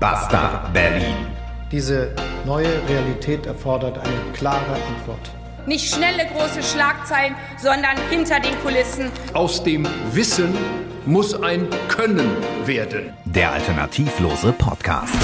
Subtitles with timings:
[0.00, 1.26] Basta Berlin.
[1.72, 2.14] Diese
[2.46, 5.30] neue Realität erfordert eine klare Antwort.
[5.66, 9.10] Nicht schnelle große Schlagzeilen, sondern hinter den Kulissen.
[9.34, 10.56] Aus dem Wissen
[11.04, 12.30] muss ein Können
[12.64, 13.12] werden.
[13.24, 15.16] Der alternativlose Podcast.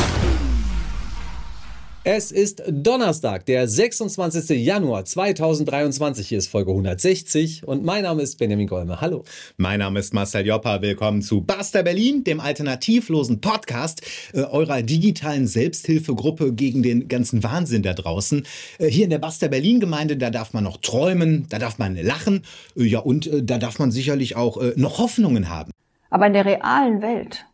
[2.07, 4.63] Es ist Donnerstag, der 26.
[4.63, 6.29] Januar 2023.
[6.29, 9.01] Hier ist Folge 160 und mein Name ist Benjamin Golme.
[9.01, 9.25] Hallo.
[9.57, 10.83] Mein Name ist Marcel Joppa.
[10.83, 14.03] Willkommen zu Basta Berlin, dem alternativlosen Podcast
[14.35, 18.45] äh, eurer digitalen Selbsthilfegruppe gegen den ganzen Wahnsinn da draußen.
[18.79, 21.97] Äh, hier in der Basta Berlin Gemeinde, da darf man noch träumen, da darf man
[21.97, 22.43] lachen,
[22.77, 25.71] äh, ja und äh, da darf man sicherlich auch äh, noch Hoffnungen haben.
[26.11, 27.47] Aber in der realen Welt,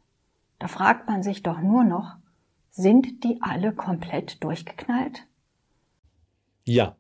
[0.59, 2.17] da fragt man sich doch nur noch,
[2.81, 5.27] sind die alle komplett durchgeknallt?
[6.65, 6.97] Ja.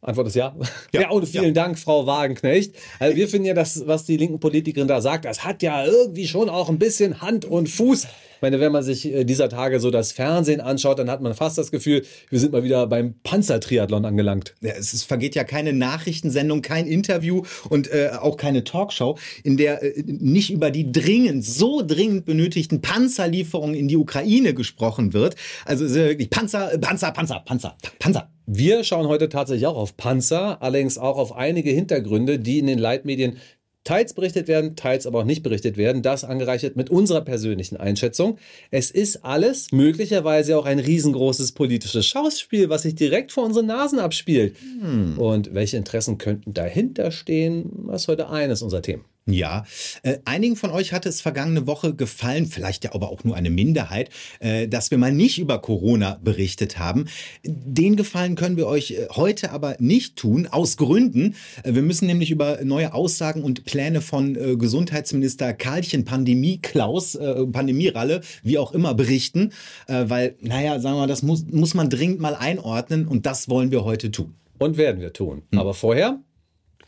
[0.00, 0.54] Antwort ist ja.
[0.92, 1.50] Ja, ja und vielen ja.
[1.52, 2.74] Dank, Frau Wagenknecht.
[2.98, 6.28] Also wir finden ja, das, was die linken Politikerin da sagt, das hat ja irgendwie
[6.28, 8.04] schon auch ein bisschen Hand und Fuß.
[8.36, 11.32] Ich meine, wenn man sich äh, dieser Tage so das Fernsehen anschaut, dann hat man
[11.34, 14.54] fast das Gefühl, wir sind mal wieder beim Panzertriathlon angelangt.
[14.60, 19.56] Ja, es ist, vergeht ja keine Nachrichtensendung, kein Interview und äh, auch keine Talkshow, in
[19.56, 25.34] der äh, nicht über die dringend, so dringend benötigten Panzerlieferungen in die Ukraine gesprochen wird.
[25.64, 28.28] Also es ist wirklich Panzer, Panzer, Panzer, Panzer, Panzer.
[28.46, 32.78] Wir schauen heute tatsächlich auch auf Panzer, allerdings auch auf einige Hintergründe, die in den
[32.78, 33.38] Leitmedien
[33.82, 36.02] teils berichtet werden, teils aber auch nicht berichtet werden.
[36.02, 38.38] Das angereichert mit unserer persönlichen Einschätzung.
[38.70, 43.98] Es ist alles möglicherweise auch ein riesengroßes politisches Schauspiel, was sich direkt vor unseren Nasen
[43.98, 44.56] abspielt.
[44.80, 45.18] Hm.
[45.18, 47.86] Und welche Interessen könnten dahinter stehen?
[47.88, 49.04] Das ist heute eines unserer Themen.
[49.28, 49.64] Ja,
[50.04, 53.50] äh, einigen von euch hatte es vergangene Woche gefallen, vielleicht ja aber auch nur eine
[53.50, 57.06] Minderheit, äh, dass wir mal nicht über Corona berichtet haben.
[57.44, 61.34] Den Gefallen können wir euch äh, heute aber nicht tun, aus Gründen.
[61.64, 67.16] Äh, wir müssen nämlich über neue Aussagen und Pläne von äh, Gesundheitsminister Karlchen Pandemie Klaus,
[67.16, 69.50] äh, Pandemieralle, wie auch immer berichten,
[69.88, 73.48] äh, weil, naja, sagen wir mal, das muss, muss man dringend mal einordnen und das
[73.48, 74.36] wollen wir heute tun.
[74.58, 75.42] Und werden wir tun.
[75.50, 75.58] Hm.
[75.58, 76.20] Aber vorher?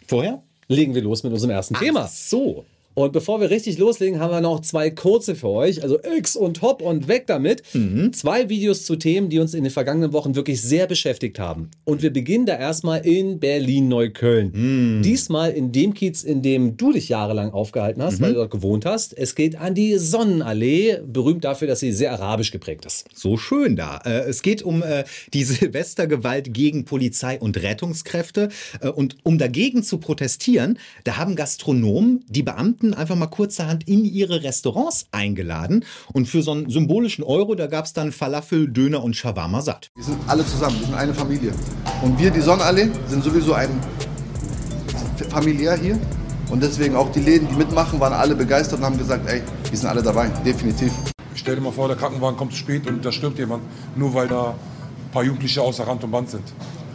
[0.06, 0.44] Vorher?
[0.68, 2.06] Legen wir los mit unserem ersten Ach, Thema.
[2.08, 2.64] So.
[2.98, 5.84] Und bevor wir richtig loslegen, haben wir noch zwei kurze für euch.
[5.84, 7.62] Also X und Hop und weg damit.
[7.72, 8.12] Mhm.
[8.12, 11.70] Zwei Videos zu Themen, die uns in den vergangenen Wochen wirklich sehr beschäftigt haben.
[11.84, 14.50] Und wir beginnen da erstmal in Berlin-Neukölln.
[14.52, 15.02] Mhm.
[15.02, 18.24] Diesmal in dem Kiez, in dem du dich jahrelang aufgehalten hast, mhm.
[18.24, 19.16] weil du dort gewohnt hast.
[19.16, 23.06] Es geht an die Sonnenallee, berühmt dafür, dass sie sehr arabisch geprägt ist.
[23.14, 23.98] So schön da.
[24.04, 28.48] Äh, es geht um äh, die Silvestergewalt gegen Polizei und Rettungskräfte.
[28.80, 33.86] Äh, und um dagegen zu protestieren, da haben Gastronomen die Beamten Kunden einfach mal kurzerhand
[33.86, 35.84] in ihre Restaurants eingeladen.
[36.12, 39.90] Und für so einen symbolischen Euro, da gab es dann Falafel, Döner und Shawarma satt.
[39.94, 41.52] Wir sind alle zusammen, wir sind eine Familie.
[42.02, 43.68] Und wir, die Sonnenallee, sind sowieso ein
[45.30, 45.98] familiär hier.
[46.50, 49.78] Und deswegen auch die Läden, die mitmachen, waren alle begeistert und haben gesagt, ey, wir
[49.78, 50.92] sind alle dabei, definitiv.
[51.34, 53.62] Stell dir mal vor, der Krankenwagen kommt zu spät und da stirbt jemand,
[53.96, 56.44] nur weil da ein paar Jugendliche außer Rand und Band sind.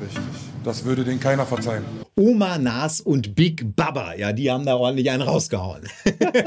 [0.01, 0.42] Richtig.
[0.63, 1.83] Das würde denen keiner verzeihen.
[2.15, 5.83] Oma Nas und Big Baba, ja, die haben da ordentlich einen rausgehauen.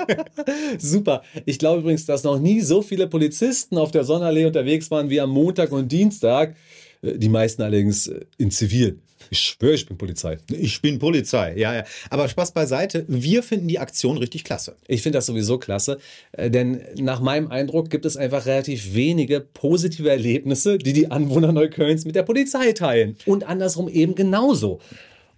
[0.78, 1.22] Super.
[1.44, 5.20] Ich glaube übrigens, dass noch nie so viele Polizisten auf der Sonnenallee unterwegs waren wie
[5.20, 6.56] am Montag und Dienstag.
[7.02, 9.00] Äh, die meisten allerdings äh, in Zivil.
[9.30, 10.38] Ich schwöre, ich bin Polizei.
[10.50, 11.84] Ich bin Polizei, ja, ja.
[12.10, 14.76] Aber Spaß beiseite, wir finden die Aktion richtig klasse.
[14.88, 15.98] Ich finde das sowieso klasse,
[16.32, 21.52] äh, denn nach meinem Eindruck gibt es einfach relativ wenige positive Erlebnisse, die die Anwohner
[21.52, 23.16] Neuköllns mit der Polizei teilen.
[23.26, 24.80] Und andersrum eben genauso.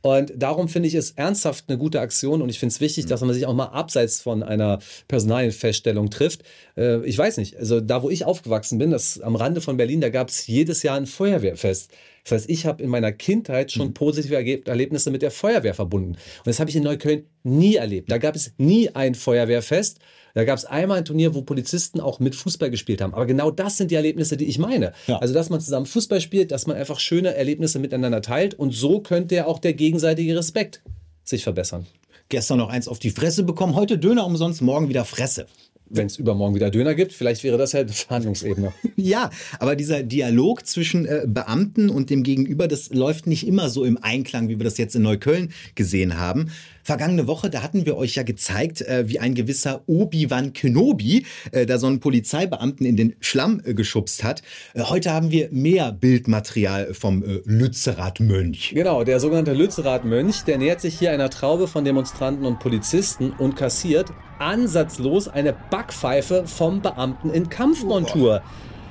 [0.00, 3.20] Und darum finde ich es ernsthaft eine gute Aktion und ich finde es wichtig, dass
[3.20, 4.78] man sich auch mal abseits von einer
[5.09, 6.43] Personalienfeststellung trifft.
[6.76, 10.00] Äh, ich weiß nicht, also da, wo ich aufgewachsen bin, das am Rande von Berlin,
[10.00, 11.91] da gab es jedes Jahr ein Feuerwehrfest.
[12.28, 13.94] Das heißt, ich habe in meiner Kindheit schon mhm.
[13.94, 16.12] positive Erlebnisse mit der Feuerwehr verbunden.
[16.12, 18.11] Und das habe ich in Neukölln nie erlebt.
[18.11, 19.99] Da gab es nie ein Feuerwehrfest.
[20.34, 23.15] Da gab es einmal ein Turnier, wo Polizisten auch mit Fußball gespielt haben.
[23.15, 24.93] Aber genau das sind die Erlebnisse, die ich meine.
[25.06, 25.19] Ja.
[25.19, 28.55] Also, dass man zusammen Fußball spielt, dass man einfach schöne Erlebnisse miteinander teilt.
[28.55, 30.83] Und so könnte ja auch der gegenseitige Respekt
[31.25, 31.87] sich verbessern.
[32.28, 35.47] Gestern noch eins auf die Fresse bekommen, heute Döner umsonst, morgen wieder Fresse
[35.91, 38.73] wenn es übermorgen wieder Döner gibt, vielleicht wäre das ja eine Verhandlungsebene.
[38.96, 43.85] ja, aber dieser Dialog zwischen äh, Beamten und dem Gegenüber, das läuft nicht immer so
[43.85, 46.50] im Einklang, wie wir das jetzt in Neukölln gesehen haben.
[46.88, 51.67] Vergangene Woche, da hatten wir euch ja gezeigt, äh, wie ein gewisser Obi-Wan Kenobi äh,
[51.67, 54.40] da so einen Polizeibeamten in den Schlamm äh, geschubst hat.
[54.73, 58.73] Äh, heute haben wir mehr Bildmaterial vom äh, Lützerath-Mönch.
[58.75, 63.55] Genau, der sogenannte Lützerath-Mönch, der nähert sich hier einer Traube von Demonstranten und Polizisten und
[63.55, 68.41] kassiert ansatzlos eine Backpfeife vom Beamten in Kampfmontur.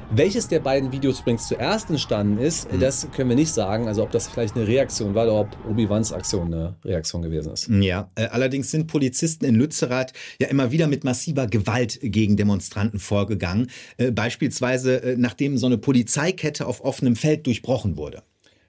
[0.10, 2.80] Welches der beiden Videos übrigens zuerst entstanden ist, Mhm.
[2.80, 3.88] das können wir nicht sagen.
[3.88, 7.68] Also ob das vielleicht eine Reaktion war oder ob Obi-Wans Aktion eine Reaktion gewesen ist.
[7.68, 13.00] Ja, äh, allerdings sind Polizisten in Lützerath ja immer wieder mit massiver Gewalt gegen Demonstranten
[13.00, 13.70] vorgegangen.
[13.98, 18.24] Äh, beispielsweise, äh, nachdem so eine Polizeikette auf offenem Feld durchbrochen wurde.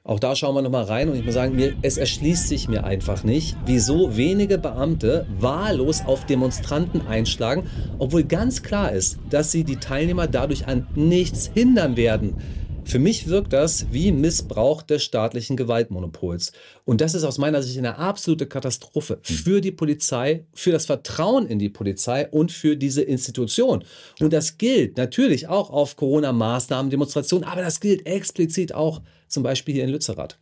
[0.09, 2.85] Auch da schauen wir nochmal rein und ich muss sagen, mir, es erschließt sich mir
[2.85, 7.69] einfach nicht, wieso wenige Beamte wahllos auf Demonstranten einschlagen,
[7.99, 12.37] obwohl ganz klar ist, dass sie die Teilnehmer dadurch an nichts hindern werden.
[12.85, 16.53] Für mich wirkt das wie Missbrauch des staatlichen Gewaltmonopols.
[16.87, 21.47] Und das ist aus meiner Sicht eine absolute Katastrophe für die Polizei, für das Vertrauen
[21.47, 23.85] in die Polizei und für diese Institution.
[24.21, 29.75] Und das gilt natürlich auch auf Corona-Maßnahmen, Demonstrationen, aber das gilt explizit auch zum Beispiel
[29.75, 30.39] hier in Lützerath.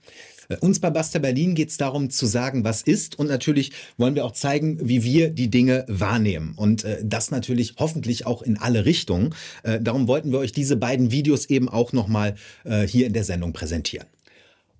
[0.48, 3.18] Äh, Uns bei Basta Berlin geht es darum zu sagen, was ist.
[3.18, 6.54] Und natürlich wollen wir auch zeigen, wie wir die Dinge wahrnehmen.
[6.56, 9.34] Und äh, das natürlich hoffentlich auch in alle Richtungen.
[9.62, 12.34] Äh, darum wollten wir euch diese beiden Videos eben auch nochmal
[12.64, 14.06] äh, hier in der Sendung präsentieren.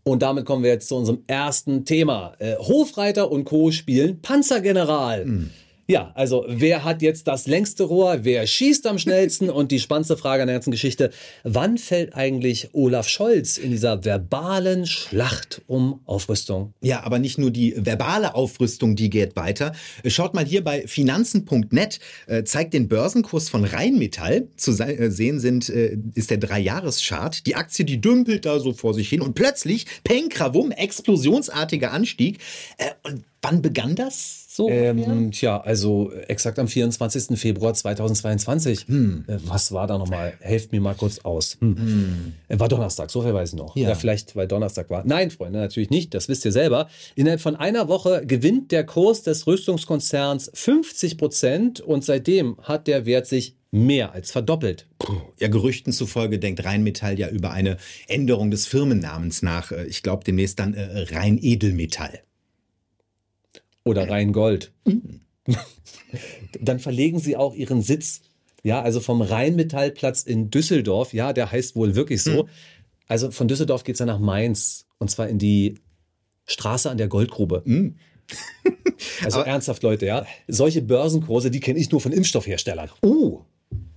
[0.05, 2.35] Und damit kommen wir jetzt zu unserem ersten Thema.
[2.39, 3.73] Äh, Hofreiter und Co.
[3.73, 5.25] spielen Panzergeneral.
[5.89, 10.17] Ja, also wer hat jetzt das längste Rohr, wer schießt am schnellsten und die spannendste
[10.17, 11.11] Frage an der ganzen Geschichte,
[11.45, 16.75] wann fällt eigentlich Olaf Scholz in dieser verbalen Schlacht um Aufrüstung?
[16.83, 19.75] Ja, aber nicht nur die verbale Aufrüstung, die geht weiter.
[20.07, 24.49] Schaut mal hier bei finanzen.net, äh, zeigt den Börsenkurs von Rheinmetall.
[24.57, 27.47] Zu äh, sehen sind, äh, ist der Dreijahreschart.
[27.47, 32.39] Die Aktie, die dümpelt da so vor sich hin und plötzlich, peng, krawum, explosionsartiger Anstieg.
[32.79, 34.69] Äh, und wann begann das so?
[34.71, 37.39] Ähm, tja, also exakt am 24.
[37.39, 38.89] Februar 2022.
[38.89, 39.25] Hm.
[39.27, 40.35] Äh, Was war da nochmal?
[40.41, 41.59] Helft mir mal kurz aus.
[41.61, 42.33] Hm.
[42.49, 43.77] Äh, War Donnerstag, so viel weiß ich noch.
[43.77, 43.91] Ja.
[43.91, 43.95] Ja.
[43.95, 45.03] vielleicht, weil Donnerstag war.
[45.07, 46.15] Nein, Freunde, natürlich nicht.
[46.15, 46.89] Das wisst ihr selber.
[47.15, 53.07] Innerhalb von einer Woche gewinnt der Kurs des Rüstungskonzerns 50 Prozent und seitdem hat der
[53.07, 54.87] Wert sich mehr als verdoppelt.
[55.39, 57.77] Ja, Gerüchten zufolge denkt Rheinmetall ja über eine
[58.09, 59.71] Änderung des Firmennamens nach.
[59.71, 62.21] Äh, Ich glaube demnächst dann äh, Rhein Edelmetall.
[63.87, 64.73] Oder Rheingold.
[66.61, 68.23] Dann verlegen sie auch ihren Sitz.
[68.65, 71.15] Ja, also vom Rheinmetallplatz in Düsseldorf.
[71.15, 72.49] Ja, der heißt wohl wirklich so.
[73.07, 74.87] Also von Düsseldorf geht es dann nach Mainz.
[74.99, 75.79] Und zwar in die
[76.47, 77.63] Straße an der Goldgrube.
[79.23, 80.27] Also ernsthaft, Leute, ja.
[80.49, 82.91] Solche Börsenkurse, die kenne ich nur von Impfstoffherstellern.
[83.03, 83.43] Oh,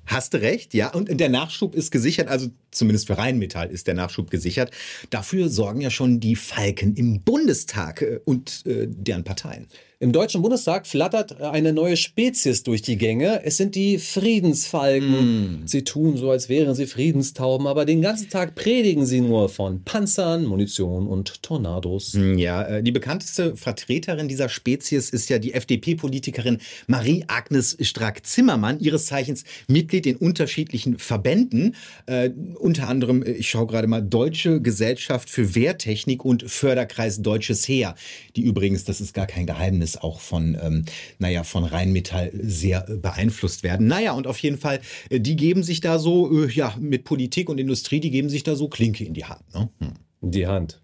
[0.09, 0.89] hast du recht, ja.
[0.93, 4.71] Und der Nachschub ist gesichert, also zumindest für Rheinmetall ist der Nachschub gesichert.
[5.09, 9.67] Dafür sorgen ja schon die Falken im Bundestag äh, und äh, deren Parteien.
[10.01, 13.41] Im Deutschen Bundestag flattert eine neue Spezies durch die Gänge.
[13.43, 15.63] Es sind die Friedensfalken.
[15.65, 19.83] Sie tun so, als wären sie Friedenstauben, aber den ganzen Tag predigen sie nur von
[19.83, 22.17] Panzern, Munition und Tornados.
[22.37, 29.43] Ja, äh, die bekannteste Vertreterin dieser Spezies ist ja die FDP-Politikerin Marie-Agnes Strack-Zimmermann, ihres Zeichens
[29.67, 31.75] Mitglied in unterschiedlichen Verbänden,
[32.05, 37.67] äh, unter anderem, äh, ich schaue gerade mal, Deutsche Gesellschaft für Wehrtechnik und Förderkreis Deutsches
[37.67, 37.95] Heer,
[38.37, 40.85] die übrigens, das ist gar kein Geheimnis, auch von, ähm,
[41.17, 43.87] naja, von Rheinmetall sehr äh, beeinflusst werden.
[43.87, 47.49] Naja, und auf jeden Fall, äh, die geben sich da so, äh, ja, mit Politik
[47.49, 49.53] und Industrie, die geben sich da so Klinke in die Hand.
[49.53, 49.69] Ne?
[49.79, 49.93] Hm.
[50.21, 50.81] Die Hand.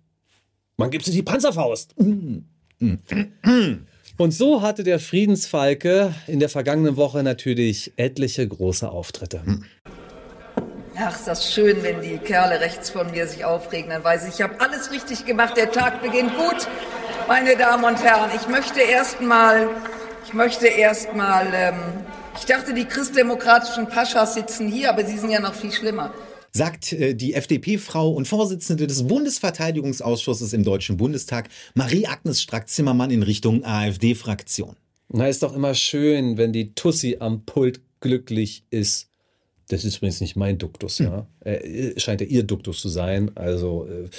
[0.78, 1.96] Man gibt sie die Panzerfaust.
[4.18, 9.44] Und so hatte der Friedensfalke in der vergangenen Woche natürlich etliche große Auftritte.
[10.98, 13.90] Ach, ist das schön, wenn die Kerle rechts von mir sich aufregen.
[13.90, 15.57] Dann weiß ich, ich habe alles richtig gemacht.
[15.57, 16.68] Der Tag beginnt gut.
[17.27, 19.68] Meine Damen und Herren, ich möchte erst mal,
[20.27, 21.75] ich möchte erst mal, ähm,
[22.38, 26.14] ich dachte, die christdemokratischen Paschas sitzen hier, aber sie sind ja noch viel schlimmer.
[26.52, 33.66] sagt äh, die FDP-Frau und Vorsitzende des Bundesverteidigungsausschusses im Deutschen Bundestag, Marie-Agnes Strack-Zimmermann in Richtung
[33.66, 34.76] AfD-Fraktion.
[35.09, 39.09] Na, ist doch immer schön, wenn die Tussi am Pult glücklich ist.
[39.69, 41.26] Das ist übrigens nicht mein Duktus, ja.
[41.40, 43.31] Äh, scheint ja ihr Duktus zu sein.
[43.33, 44.09] Also, äh,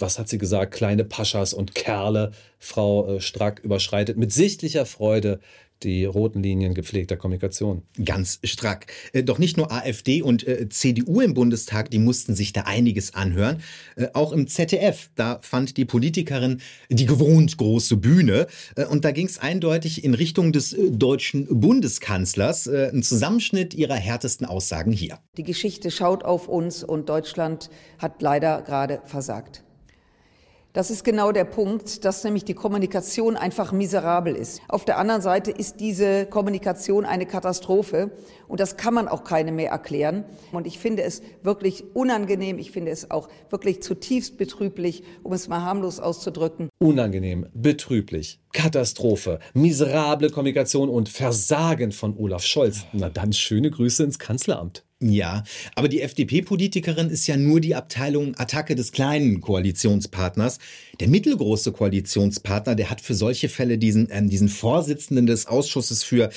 [0.00, 0.74] was hat sie gesagt?
[0.74, 2.32] Kleine Paschas und Kerle.
[2.58, 5.40] Frau äh, Strack überschreitet mit sichtlicher Freude
[5.82, 7.82] die roten Linien gepflegter Kommunikation.
[8.04, 8.86] Ganz strack.
[9.12, 13.14] Äh, Doch nicht nur AfD und äh, CDU im Bundestag, die mussten sich da einiges
[13.14, 13.62] anhören.
[13.96, 18.46] Äh, Auch im ZDF, da fand die Politikerin die gewohnt große Bühne.
[18.90, 22.68] Und da ging es eindeutig in Richtung des deutschen Bundeskanzlers.
[22.68, 25.18] Ein Zusammenschnitt ihrer härtesten Aussagen hier.
[25.36, 29.64] Die Geschichte schaut auf uns und Deutschland hat leider gerade versagt.
[30.72, 34.60] Das ist genau der Punkt, dass nämlich die Kommunikation einfach miserabel ist.
[34.68, 38.12] Auf der anderen Seite ist diese Kommunikation eine Katastrophe
[38.46, 40.24] und das kann man auch keine mehr erklären.
[40.52, 45.48] Und ich finde es wirklich unangenehm, ich finde es auch wirklich zutiefst betrüblich, um es
[45.48, 46.68] mal harmlos auszudrücken.
[46.78, 52.86] Unangenehm, betrüblich, Katastrophe, miserable Kommunikation und Versagen von Olaf Scholz.
[52.92, 54.84] Na dann schöne Grüße ins Kanzleramt.
[55.02, 55.44] Ja,
[55.76, 60.58] aber die FDP-Politikerin ist ja nur die Abteilung Attacke des kleinen Koalitionspartners.
[61.00, 66.28] Der mittelgroße Koalitionspartner, der hat für solche Fälle diesen, ähm, diesen Vorsitzenden des Ausschusses für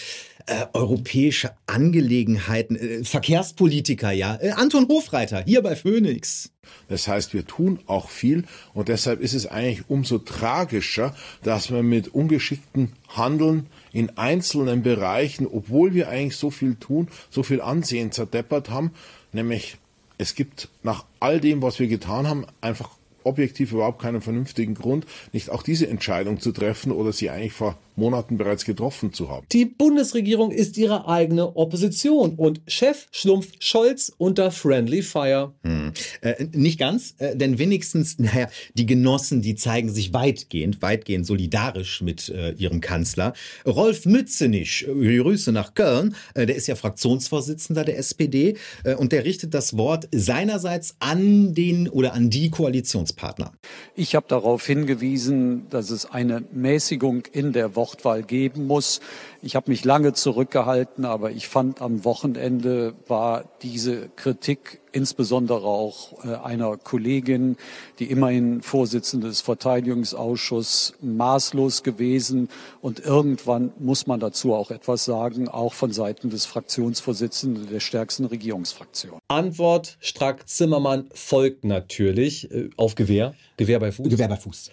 [0.46, 6.52] äh, europäische Angelegenheiten, äh, Verkehrspolitiker, ja, äh, Anton Hofreiter, hier bei Phoenix.
[6.88, 11.86] Das heißt, wir tun auch viel und deshalb ist es eigentlich umso tragischer, dass man
[11.86, 18.12] mit ungeschickten Handeln in einzelnen Bereichen, obwohl wir eigentlich so viel tun, so viel Ansehen
[18.12, 18.92] zerdeppert haben,
[19.32, 19.78] nämlich
[20.18, 22.90] es gibt nach all dem, was wir getan haben, einfach
[23.24, 27.78] objektiv überhaupt keinen vernünftigen Grund, nicht auch diese Entscheidung zu treffen oder sie eigentlich vor
[27.98, 29.46] Monaten bereits getroffen zu haben.
[29.52, 35.54] Die Bundesregierung ist ihre eigene Opposition und Chef schlumpft Scholz unter Friendly Fire.
[35.64, 35.94] Hm.
[36.22, 42.02] Äh, nicht ganz, äh, denn wenigstens, naja, die Genossen, die zeigen sich weitgehend, weitgehend solidarisch
[42.02, 43.34] mit äh, ihrem Kanzler.
[43.66, 49.12] Rolf Mützenich, äh, Grüße nach Köln, äh, der ist ja Fraktionsvorsitzender der SPD äh, und
[49.12, 53.54] der richtet das Wort seinerseits an den oder an die Koalitionspartner.
[53.96, 59.02] Ich habe darauf hingewiesen, dass es eine Mäßigung in der Woche Wortwahl geben muss.
[59.42, 66.24] Ich habe mich lange zurückgehalten, aber ich fand am Wochenende war diese Kritik insbesondere auch
[66.24, 67.58] äh, einer Kollegin,
[68.00, 72.48] die immerhin Vorsitzende des Verteidigungsausschusses, maßlos gewesen.
[72.82, 78.26] Und irgendwann muss man dazu auch etwas sagen, auch von Seiten des Fraktionsvorsitzenden der stärksten
[78.26, 79.20] Regierungsfraktion.
[79.28, 83.34] Antwort Strack-Zimmermann folgt natürlich äh, auf Gewehr.
[83.58, 84.08] Gewehr bei Fuß.
[84.08, 84.72] Gewehr bei Fuß.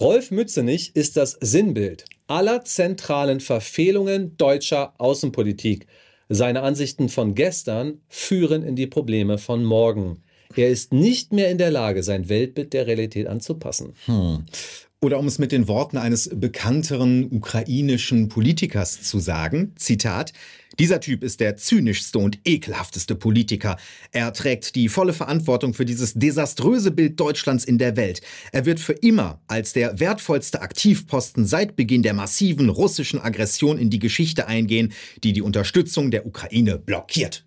[0.00, 5.86] Rolf Mützenich ist das Sinnbild aller zentralen Verfehlungen deutscher Außenpolitik.
[6.28, 10.22] Seine Ansichten von gestern führen in die Probleme von morgen.
[10.54, 13.94] Er ist nicht mehr in der Lage, sein Weltbild der Realität anzupassen.
[14.06, 14.44] Hm.
[15.00, 20.32] Oder um es mit den Worten eines bekannteren ukrainischen Politikers zu sagen, Zitat,
[20.80, 23.76] dieser Typ ist der zynischste und ekelhafteste Politiker.
[24.10, 28.22] Er trägt die volle Verantwortung für dieses desaströse Bild Deutschlands in der Welt.
[28.50, 33.90] Er wird für immer als der wertvollste Aktivposten seit Beginn der massiven russischen Aggression in
[33.90, 37.44] die Geschichte eingehen, die die Unterstützung der Ukraine blockiert.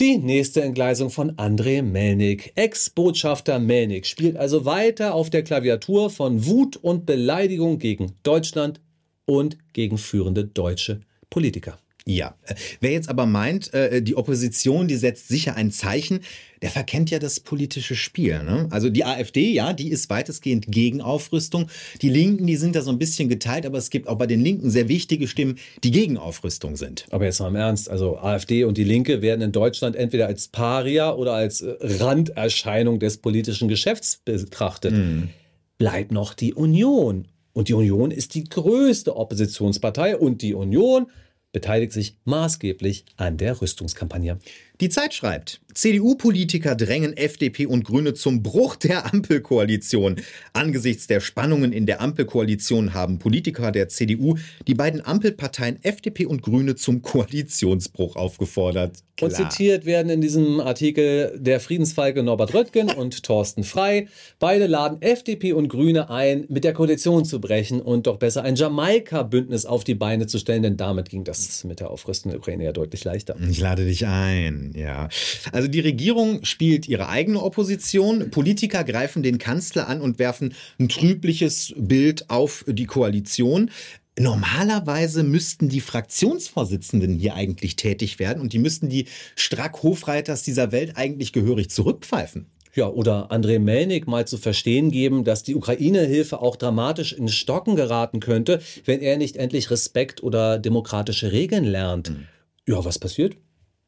[0.00, 2.52] Die nächste Entgleisung von André Melnik.
[2.54, 8.80] Ex-Botschafter Melnik spielt also weiter auf der Klaviatur von Wut und Beleidigung gegen Deutschland
[9.26, 11.78] und gegen führende deutsche Politiker.
[12.04, 12.34] Ja,
[12.80, 16.20] wer jetzt aber meint, äh, die Opposition, die setzt sicher ein Zeichen,
[16.60, 18.42] der verkennt ja das politische Spiel.
[18.42, 18.66] Ne?
[18.70, 21.68] Also die AfD, ja, die ist weitestgehend gegen Aufrüstung.
[22.00, 24.40] Die Linken, die sind da so ein bisschen geteilt, aber es gibt auch bei den
[24.40, 27.06] Linken sehr wichtige Stimmen, die gegen Aufrüstung sind.
[27.10, 30.48] Aber jetzt mal im Ernst, also AfD und die Linke werden in Deutschland entweder als
[30.48, 34.92] Paria oder als äh, Randerscheinung des politischen Geschäfts betrachtet.
[34.92, 35.30] Mhm.
[35.78, 37.28] Bleibt noch die Union.
[37.54, 41.06] Und die Union ist die größte Oppositionspartei und die Union
[41.52, 44.38] beteiligt sich maßgeblich an der Rüstungskampagne.
[44.82, 50.16] Die Zeit schreibt, CDU-Politiker drängen FDP und Grüne zum Bruch der Ampelkoalition.
[50.52, 54.36] Angesichts der Spannungen in der Ampelkoalition haben Politiker der CDU
[54.66, 58.98] die beiden Ampelparteien FDP und Grüne zum Koalitionsbruch aufgefordert.
[59.16, 59.30] Klar.
[59.30, 64.08] Und zitiert werden in diesem Artikel der Friedensfalke Norbert Röttgen und Thorsten Frei.
[64.38, 68.56] Beide laden FDP und Grüne ein, mit der Koalition zu brechen und doch besser ein
[68.56, 72.64] Jamaika-Bündnis auf die Beine zu stellen, denn damit ging das mit der Aufrüstung der Ukraine
[72.64, 73.36] ja deutlich leichter.
[73.48, 75.08] Ich lade dich ein ja.
[75.52, 78.30] Also die Regierung spielt ihre eigene Opposition.
[78.30, 83.70] Politiker greifen den Kanzler an und werfen ein trübliches Bild auf die Koalition.
[84.18, 90.96] Normalerweise müssten die Fraktionsvorsitzenden hier eigentlich tätig werden und die müssten die Strack-Hofreiters dieser Welt
[90.96, 92.46] eigentlich gehörig zurückpfeifen.
[92.74, 97.76] Ja, oder André Melnik mal zu verstehen geben, dass die Ukraine-Hilfe auch dramatisch in Stocken
[97.76, 102.10] geraten könnte, wenn er nicht endlich Respekt oder demokratische Regeln lernt.
[102.10, 102.26] Mhm.
[102.66, 103.36] Ja, was passiert?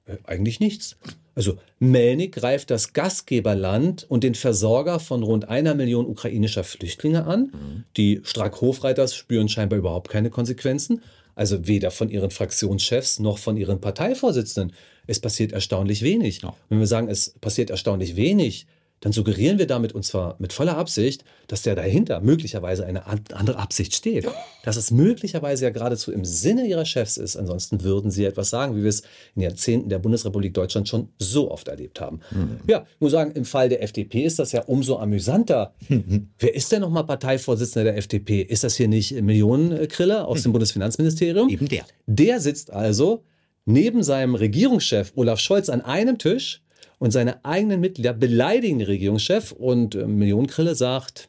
[0.06, 0.96] Äh, eigentlich nichts.
[1.34, 7.52] Also Melnik greift das Gastgeberland und den Versorger von rund einer Million ukrainischer Flüchtlinge an.
[7.52, 7.84] Mhm.
[7.96, 11.02] Die Strack-Hofreiters spüren scheinbar überhaupt keine Konsequenzen.
[11.34, 14.76] Also weder von ihren Fraktionschefs noch von ihren Parteivorsitzenden.
[15.08, 16.42] Es passiert erstaunlich wenig.
[16.42, 16.54] Ja.
[16.68, 18.66] Wenn wir sagen, es passiert erstaunlich wenig,
[19.00, 23.58] dann suggerieren wir damit, und zwar mit voller Absicht, dass der dahinter möglicherweise eine andere
[23.58, 24.26] Absicht steht.
[24.62, 27.36] Dass es möglicherweise ja geradezu im Sinne ihrer Chefs ist.
[27.36, 29.02] Ansonsten würden sie etwas sagen, wie wir es
[29.36, 32.20] in Jahrzehnten der Bundesrepublik Deutschland schon so oft erlebt haben.
[32.30, 32.60] Mhm.
[32.66, 35.74] Ja, ich muss sagen, im Fall der FDP ist das ja umso amüsanter.
[35.88, 36.30] Mhm.
[36.38, 38.40] Wer ist denn nochmal Parteivorsitzender der FDP?
[38.40, 40.42] Ist das hier nicht Millionenkriller aus mhm.
[40.44, 41.50] dem Bundesfinanzministerium?
[41.50, 41.84] Eben der.
[42.06, 43.22] Der sitzt also
[43.66, 46.63] neben seinem Regierungschef Olaf Scholz an einem Tisch
[46.98, 51.28] und seine eigenen Mitglieder beleidigen den Regierungschef und äh, Millionenkrille sagt,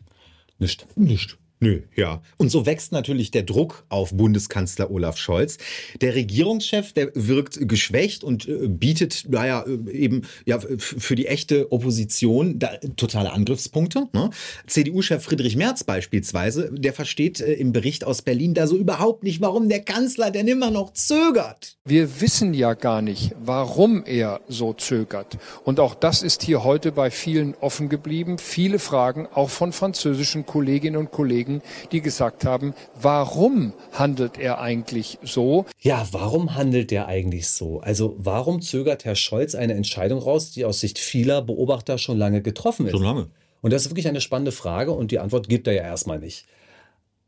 [0.57, 0.85] nicht.
[0.97, 1.37] Nicht.
[1.61, 2.21] Nö, ja.
[2.37, 5.57] Und so wächst natürlich der Druck auf Bundeskanzler Olaf Scholz.
[6.01, 11.71] Der Regierungschef, der wirkt geschwächt und äh, bietet, naja, äh, eben ja, für die echte
[11.71, 14.09] Opposition da, totale Angriffspunkte.
[14.11, 14.31] Ne?
[14.67, 19.39] CDU-Chef Friedrich Merz beispielsweise, der versteht äh, im Bericht aus Berlin da so überhaupt nicht,
[19.39, 21.77] warum der Kanzler denn immer noch zögert.
[21.85, 25.37] Wir wissen ja gar nicht, warum er so zögert.
[25.63, 28.39] Und auch das ist hier heute bei vielen offen geblieben.
[28.39, 31.44] Viele Fragen, auch von französischen Kolleginnen und Kollegen,
[31.91, 35.65] die gesagt haben, warum handelt er eigentlich so?
[35.79, 37.79] Ja, warum handelt er eigentlich so?
[37.79, 42.41] Also warum zögert Herr Scholz eine Entscheidung raus, die aus Sicht vieler Beobachter schon lange
[42.41, 42.91] getroffen ist?
[42.91, 43.27] Schon lange.
[43.61, 46.45] Und das ist wirklich eine spannende Frage und die Antwort gibt er ja erstmal nicht.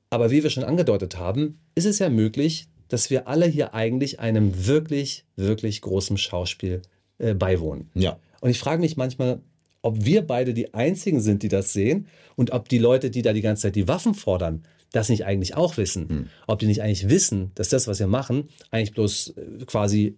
[0.09, 4.19] Aber wie wir schon angedeutet haben, ist es ja möglich, dass wir alle hier eigentlich
[4.19, 6.81] einem wirklich, wirklich großen Schauspiel
[7.17, 7.89] äh, beiwohnen.
[7.93, 8.19] Ja.
[8.39, 9.41] Und ich frage mich manchmal,
[9.88, 13.32] ob wir beide die Einzigen sind, die das sehen und ob die Leute, die da
[13.32, 16.10] die ganze Zeit die Waffen fordern, das nicht eigentlich auch wissen.
[16.10, 16.29] Hm.
[16.46, 20.17] Ob die nicht eigentlich wissen, dass das, was wir machen, eigentlich bloß äh, quasi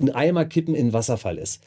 [0.00, 1.62] ein Eimer kippen in Wasserfall ist.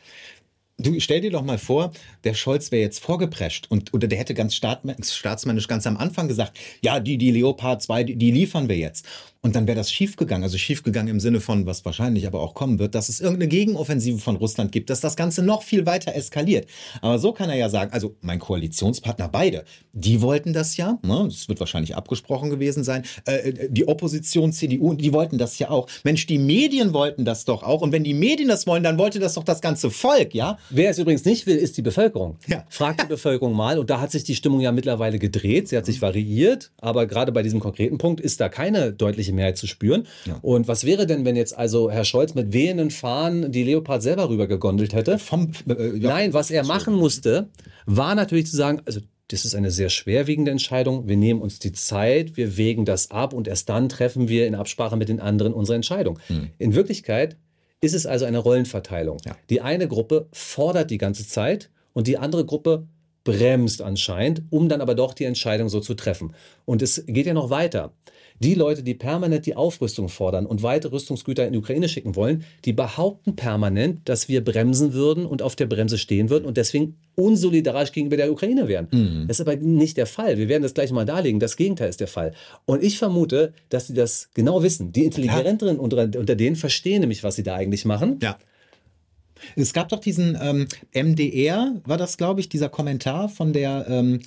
[0.79, 1.91] Du stell dir doch mal vor,
[2.23, 6.57] der Scholz wäre jetzt vorgeprescht und oder der hätte ganz staatsmännisch ganz am Anfang gesagt,
[6.81, 9.05] ja, die die Leopard 2, die, die liefern wir jetzt.
[9.41, 12.77] Und dann wäre das schiefgegangen, also schiefgegangen im Sinne von, was wahrscheinlich aber auch kommen
[12.77, 16.67] wird, dass es irgendeine Gegenoffensive von Russland gibt, dass das Ganze noch viel weiter eskaliert.
[17.01, 21.23] Aber so kann er ja sagen, also mein Koalitionspartner beide, die wollten das ja, ne,
[21.29, 25.87] das wird wahrscheinlich abgesprochen gewesen sein, äh, die Opposition CDU, die wollten das ja auch.
[26.03, 27.81] Mensch, die Medien wollten das doch auch.
[27.81, 30.57] Und wenn die Medien das wollen, dann wollte das doch das ganze Volk, ja?
[30.69, 32.37] Wer es übrigens nicht will, ist die Bevölkerung.
[32.47, 32.65] Ja.
[32.69, 33.79] Fragt die Bevölkerung mal.
[33.79, 35.69] Und da hat sich die Stimmung ja mittlerweile gedreht.
[35.69, 36.71] Sie hat sich variiert.
[36.81, 40.07] Aber gerade bei diesem konkreten Punkt ist da keine deutliche Mehrheit zu spüren.
[40.25, 40.39] Ja.
[40.41, 44.29] Und was wäre denn, wenn jetzt also Herr Scholz mit wehenden Fahnen die Leopard selber
[44.29, 45.19] rübergegondelt hätte?
[45.19, 46.09] Vom, äh, ja.
[46.09, 47.49] Nein, was er machen musste,
[47.85, 51.07] war natürlich zu sagen, also das ist eine sehr schwerwiegende Entscheidung.
[51.07, 54.55] Wir nehmen uns die Zeit, wir wägen das ab und erst dann treffen wir in
[54.55, 56.19] Absprache mit den anderen unsere Entscheidung.
[56.27, 56.49] Hm.
[56.57, 57.37] In Wirklichkeit
[57.81, 59.17] ist es also eine Rollenverteilung.
[59.25, 59.35] Ja.
[59.49, 62.87] Die eine Gruppe fordert die ganze Zeit und die andere Gruppe
[63.23, 66.33] bremst anscheinend, um dann aber doch die Entscheidung so zu treffen.
[66.65, 67.93] Und es geht ja noch weiter.
[68.39, 72.43] Die Leute, die permanent die Aufrüstung fordern und weitere Rüstungsgüter in die Ukraine schicken wollen,
[72.65, 76.95] die behaupten permanent, dass wir bremsen würden und auf der Bremse stehen würden und deswegen
[77.15, 78.87] unsolidarisch gegenüber der Ukraine wären.
[78.91, 79.25] Mhm.
[79.27, 80.37] Das ist aber nicht der Fall.
[80.37, 81.39] Wir werden das gleich mal darlegen.
[81.39, 82.33] Das Gegenteil ist der Fall.
[82.65, 84.91] Und ich vermute, dass sie das genau wissen.
[84.93, 88.19] Die Intelligenteren unter, unter denen verstehen nämlich, was sie da eigentlich machen.
[88.21, 88.37] Ja.
[89.55, 94.19] Es gab doch diesen ähm, MDR, war das, glaube ich, dieser Kommentar von der ähm,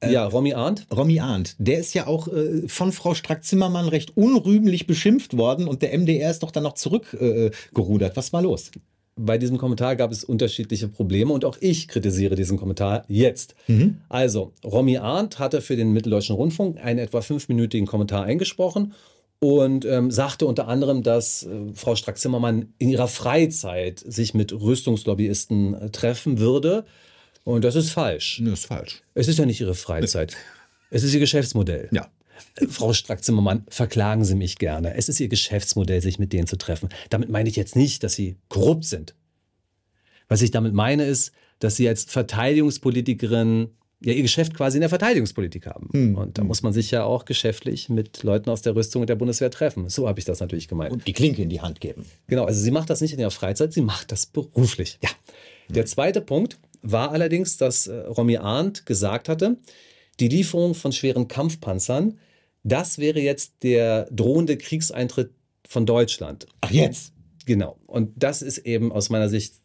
[0.00, 0.86] äh, Ja, Romy Arndt.
[0.94, 1.56] Romy Arndt.
[1.58, 6.30] Der ist ja auch äh, von Frau Strack-Zimmermann recht unrühmlich beschimpft worden und der MDR
[6.30, 8.12] ist doch dann noch zurückgerudert.
[8.12, 8.70] Äh, Was war los?
[9.16, 13.54] bei diesem Kommentar gab es unterschiedliche Probleme und auch ich kritisiere diesen Kommentar jetzt.
[13.66, 13.98] Mhm.
[14.08, 18.94] Also, Romy Arndt hatte für den Mitteldeutschen Rundfunk einen etwa fünfminütigen Kommentar eingesprochen
[19.40, 25.74] und ähm, sagte unter anderem, dass äh, Frau Strack-Zimmermann in ihrer Freizeit sich mit Rüstungslobbyisten
[25.74, 26.84] äh, treffen würde.
[27.44, 28.42] Und das ist falsch.
[28.44, 29.02] Das ist falsch.
[29.14, 30.36] Es ist ja nicht ihre Freizeit.
[30.90, 31.88] es ist ihr Geschäftsmodell.
[31.90, 32.10] Ja.
[32.56, 34.94] Äh, Frau Strack-Zimmermann, verklagen Sie mich gerne.
[34.94, 36.90] Es ist Ihr Geschäftsmodell, sich mit denen zu treffen.
[37.08, 39.14] Damit meine ich jetzt nicht, dass Sie korrupt sind.
[40.28, 43.70] Was ich damit meine, ist, dass Sie als Verteidigungspolitikerin
[44.02, 45.88] ja ihr Geschäft quasi in der Verteidigungspolitik haben.
[45.92, 46.14] Hm.
[46.16, 49.16] Und da muss man sich ja auch geschäftlich mit Leuten aus der Rüstung und der
[49.16, 49.88] Bundeswehr treffen.
[49.88, 50.92] So habe ich das natürlich gemeint.
[50.92, 52.06] Und die Klinke in die Hand geben.
[52.26, 54.98] Genau, also sie macht das nicht in ihrer Freizeit, sie macht das beruflich.
[55.02, 55.10] Ja.
[55.68, 59.58] Der zweite Punkt war allerdings, dass äh, Romy Arndt gesagt hatte,
[60.18, 62.18] die Lieferung von schweren Kampfpanzern,
[62.62, 65.30] das wäre jetzt der drohende Kriegseintritt
[65.66, 66.46] von Deutschland.
[66.60, 67.12] Ach jetzt?
[67.46, 67.78] Genau.
[67.86, 69.59] Und das ist eben aus meiner Sicht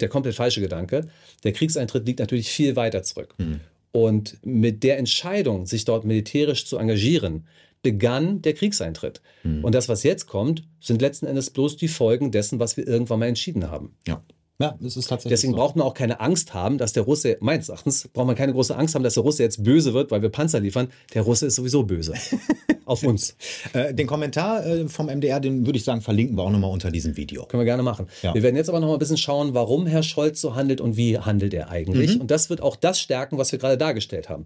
[0.00, 1.08] der komplett falsche Gedanke.
[1.44, 3.34] Der Kriegseintritt liegt natürlich viel weiter zurück.
[3.38, 3.60] Mhm.
[3.92, 7.46] Und mit der Entscheidung, sich dort militärisch zu engagieren,
[7.82, 9.20] begann der Kriegseintritt.
[9.44, 9.64] Mhm.
[9.64, 13.20] Und das, was jetzt kommt, sind letzten Endes bloß die Folgen dessen, was wir irgendwann
[13.20, 13.94] mal entschieden haben.
[14.06, 14.22] Ja.
[14.60, 15.30] Ja, das ist tatsächlich.
[15.38, 15.58] Deswegen so.
[15.58, 18.76] braucht man auch keine Angst haben, dass der Russe, meines Erachtens, braucht man keine große
[18.76, 20.88] Angst haben, dass der Russe jetzt böse wird, weil wir Panzer liefern.
[21.14, 22.14] Der Russe ist sowieso böse.
[22.84, 23.36] Auf uns.
[23.72, 26.90] Äh, den Kommentar äh, vom MDR, den würde ich sagen, verlinken wir auch nochmal unter
[26.90, 27.44] diesem Video.
[27.44, 28.08] Können wir gerne machen.
[28.22, 28.34] Ja.
[28.34, 30.96] Wir werden jetzt aber noch mal ein bisschen schauen, warum Herr Scholz so handelt und
[30.96, 32.16] wie handelt er eigentlich.
[32.16, 32.22] Mhm.
[32.22, 34.44] Und das wird auch das stärken, was wir gerade dargestellt haben.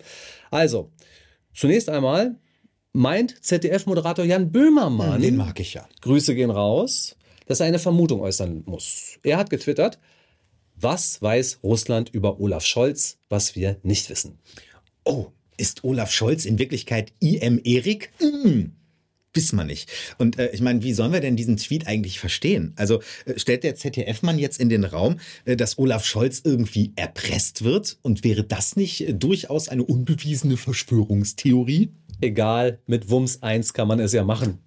[0.50, 0.90] Also,
[1.54, 2.34] zunächst einmal
[2.92, 5.22] meint ZDF-Moderator Jan Böhmermann.
[5.22, 5.86] Den mag ich ja.
[6.02, 9.18] Grüße gehen raus dass er eine Vermutung äußern muss.
[9.22, 9.98] Er hat getwittert,
[10.76, 14.38] was weiß Russland über Olaf Scholz, was wir nicht wissen?
[15.04, 15.26] Oh,
[15.56, 18.10] ist Olaf Scholz in Wirklichkeit IM Erik?
[18.20, 18.72] Mm.
[19.34, 19.90] Wissen wir nicht.
[20.18, 22.74] Und äh, ich meine, wie sollen wir denn diesen Tweet eigentlich verstehen?
[22.76, 27.64] Also äh, stellt der ZDF-Mann jetzt in den Raum, äh, dass Olaf Scholz irgendwie erpresst
[27.64, 27.98] wird?
[28.02, 31.90] Und wäre das nicht äh, durchaus eine unbewiesene Verschwörungstheorie?
[32.22, 34.58] egal, mit Wumms 1 kann man es ja machen.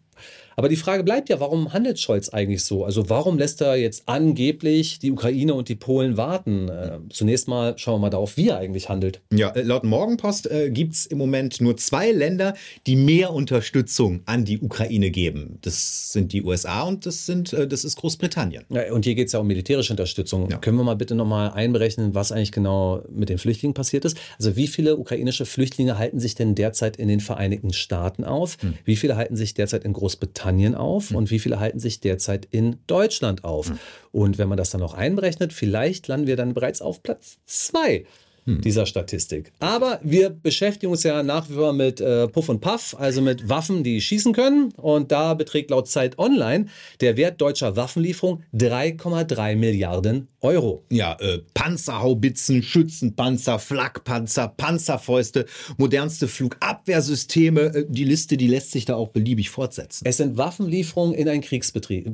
[0.55, 2.85] Aber die Frage bleibt ja, warum handelt Scholz eigentlich so?
[2.85, 6.69] Also warum lässt er jetzt angeblich die Ukraine und die Polen warten?
[6.69, 9.21] Äh, zunächst mal schauen wir mal darauf, wie er eigentlich handelt.
[9.33, 12.53] Ja, äh, laut Morgenpost äh, gibt es im Moment nur zwei Länder,
[12.87, 15.57] die mehr Unterstützung an die Ukraine geben.
[15.61, 18.63] Das sind die USA und das, sind, äh, das ist Großbritannien.
[18.69, 20.49] Ja, und hier geht es ja um militärische Unterstützung.
[20.49, 20.57] Ja.
[20.57, 24.17] Können wir mal bitte nochmal einberechnen, was eigentlich genau mit den Flüchtlingen passiert ist?
[24.37, 28.57] Also wie viele ukrainische Flüchtlinge halten sich denn derzeit in den Vereinigten Staaten auf?
[28.61, 28.75] Hm.
[28.85, 30.44] Wie viele halten sich derzeit in Großbritannien
[30.75, 31.17] auf mhm.
[31.17, 33.69] und wie viele halten sich derzeit in Deutschland auf.
[33.69, 33.79] Mhm.
[34.11, 38.05] Und wenn man das dann noch einberechnet, vielleicht landen wir dann bereits auf Platz zwei
[38.45, 38.61] hm.
[38.61, 39.51] dieser Statistik.
[39.59, 43.49] Aber wir beschäftigen uns ja nach wie vor mit äh, Puff und Puff, also mit
[43.49, 44.71] Waffen, die schießen können.
[44.77, 46.67] Und da beträgt laut Zeit Online
[47.01, 50.83] der Wert deutscher Waffenlieferung 3,3 Milliarden Euro.
[50.91, 57.61] Ja, äh, Panzerhaubitzen, Schützenpanzer, Flakpanzer, Panzerfäuste, modernste Flugabwehrsysteme.
[57.61, 60.05] Äh, die Liste, die lässt sich da auch beliebig fortsetzen.
[60.07, 62.09] Es sind Waffenlieferungen in ein Kriegsgebiet.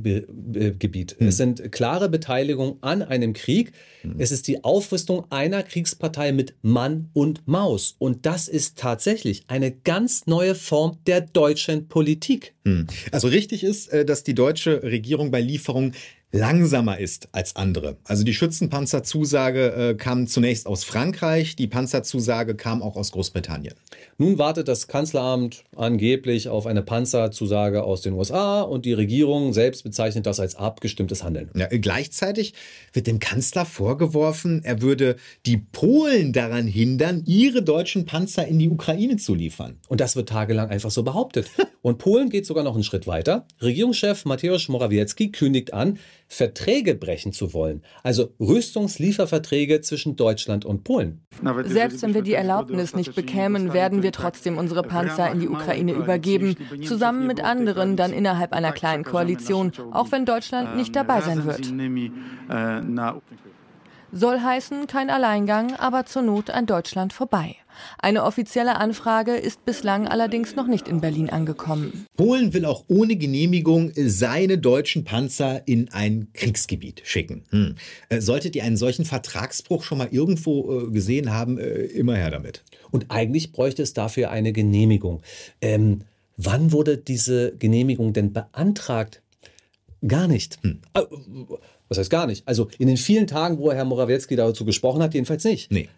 [1.20, 1.28] Hm.
[1.28, 3.74] Es sind klare Beteiligungen an einem Krieg.
[4.04, 4.15] Hm.
[4.17, 7.95] Es ist die Aufrüstung einer Kriegspartei Partei mit Mann und Maus.
[7.97, 12.53] Und das ist tatsächlich eine ganz neue Form der deutschen Politik.
[12.63, 12.86] Hm.
[13.12, 15.95] Also richtig ist, äh, dass die deutsche Regierung bei Lieferungen
[16.32, 17.98] langsamer ist als andere.
[18.06, 23.74] Also die Schützenpanzerzusage äh, kam zunächst aus Frankreich, die Panzerzusage kam auch aus Großbritannien.
[24.17, 29.84] Nun wartet das Kanzleramt angeblich auf eine Panzerzusage aus den USA und die Regierung selbst
[29.84, 31.50] bezeichnet das als abgestimmtes Handeln.
[31.56, 32.54] Ja, gleichzeitig
[32.94, 38.70] wird dem Kanzler vorgeworfen, er würde die Polen daran hindern, ihre deutschen Panzer in die
[38.70, 39.78] Ukraine zu liefern.
[39.88, 41.50] Und das wird tagelang einfach so behauptet.
[41.82, 43.46] Und Polen geht sogar noch einen Schritt weiter.
[43.62, 51.26] Regierungschef Mateusz Morawiecki kündigt an, Verträge brechen zu wollen, also Rüstungslieferverträge zwischen Deutschland und Polen.
[51.65, 55.94] Selbst wenn wir die Erlaubnis nicht bekämen, werden wir trotzdem unsere Panzer in die Ukraine
[55.94, 61.46] übergeben, zusammen mit anderen dann innerhalb einer kleinen Koalition, auch wenn Deutschland nicht dabei sein
[61.46, 61.72] wird.
[64.13, 67.56] Soll heißen, kein Alleingang, aber zur Not an Deutschland vorbei.
[68.00, 72.06] Eine offizielle Anfrage ist bislang allerdings noch nicht in Berlin angekommen.
[72.17, 77.44] Polen will auch ohne Genehmigung seine deutschen Panzer in ein Kriegsgebiet schicken.
[77.50, 77.76] Hm.
[78.10, 82.32] Äh, solltet ihr einen solchen Vertragsbruch schon mal irgendwo äh, gesehen haben, äh, immer her
[82.32, 82.63] damit.
[82.91, 85.22] Und eigentlich bräuchte es dafür eine Genehmigung.
[85.62, 86.02] Ähm,
[86.38, 89.22] wann wurde diese Genehmigung denn beantragt?
[90.06, 90.60] Gar nicht.
[90.63, 90.80] Hm.
[91.91, 92.47] Was heißt gar nicht?
[92.47, 95.69] Also in den vielen Tagen, wo Herr Morawiecki dazu gesprochen hat, jedenfalls nicht.
[95.73, 95.89] Nee.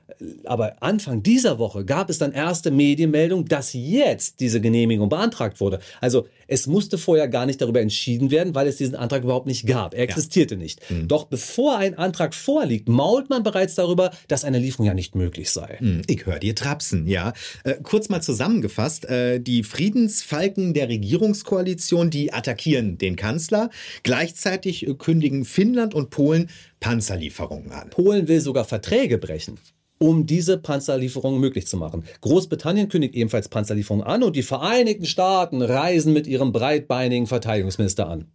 [0.43, 5.81] Aber Anfang dieser Woche gab es dann erste Medienmeldungen, dass jetzt diese Genehmigung beantragt wurde.
[6.01, 9.65] Also es musste vorher gar nicht darüber entschieden werden, weil es diesen Antrag überhaupt nicht
[9.65, 9.93] gab.
[9.93, 10.61] Er existierte ja.
[10.61, 10.89] nicht.
[10.89, 11.07] Mhm.
[11.07, 15.51] Doch bevor ein Antrag vorliegt, mault man bereits darüber, dass eine Lieferung ja nicht möglich
[15.51, 15.77] sei.
[15.79, 16.01] Mhm.
[16.07, 17.33] Ich höre dir trapsen, ja.
[17.63, 23.69] Äh, kurz mal zusammengefasst, äh, die Friedensfalken der Regierungskoalition, die attackieren den Kanzler.
[24.03, 27.89] Gleichzeitig äh, kündigen Finnland und Polen Panzerlieferungen an.
[27.89, 29.57] Polen will sogar Verträge brechen
[30.03, 32.03] um diese Panzerlieferungen möglich zu machen.
[32.19, 38.25] Großbritannien kündigt ebenfalls Panzerlieferungen an und die Vereinigten Staaten reisen mit ihrem breitbeinigen Verteidigungsminister an.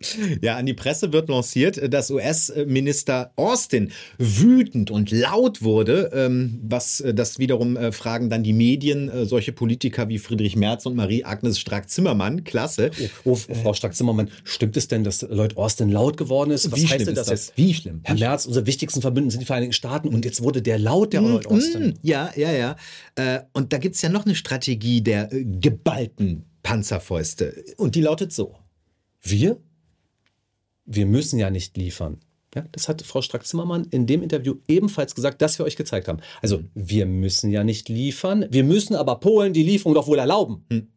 [0.40, 7.00] Ja, an die Presse wird lanciert, dass US-Minister Austin wütend und laut wurde, ähm, was
[7.00, 10.96] äh, das wiederum äh, fragen dann die Medien, äh, solche Politiker wie Friedrich Merz und
[10.96, 12.44] Marie-Agnes Strack-Zimmermann.
[12.44, 12.90] Klasse.
[13.24, 16.72] Oh, oh, Frau Strack-Zimmermann, stimmt es denn, dass Lloyd Austin laut geworden ist?
[16.72, 17.58] Was wie heißt denn das, das jetzt?
[17.58, 18.00] Wie schlimm?
[18.04, 21.20] Herr Merz, unsere wichtigsten Verbündeten sind die Vereinigten Staaten und jetzt wurde der laut, der
[21.20, 21.57] Lloyd Austin.
[21.58, 21.98] Osten.
[22.02, 22.76] Ja, ja, ja.
[23.14, 27.64] Äh, und da gibt es ja noch eine Strategie der äh, geballten Panzerfäuste.
[27.76, 28.56] Und die lautet so.
[29.22, 29.60] Wir?
[30.84, 32.18] Wir müssen ja nicht liefern.
[32.54, 36.20] Ja, das hat Frau Strack-Zimmermann in dem Interview ebenfalls gesagt, das wir euch gezeigt haben.
[36.40, 40.64] Also, wir müssen ja nicht liefern, wir müssen aber Polen die Lieferung doch wohl erlauben.
[40.70, 40.88] Hm.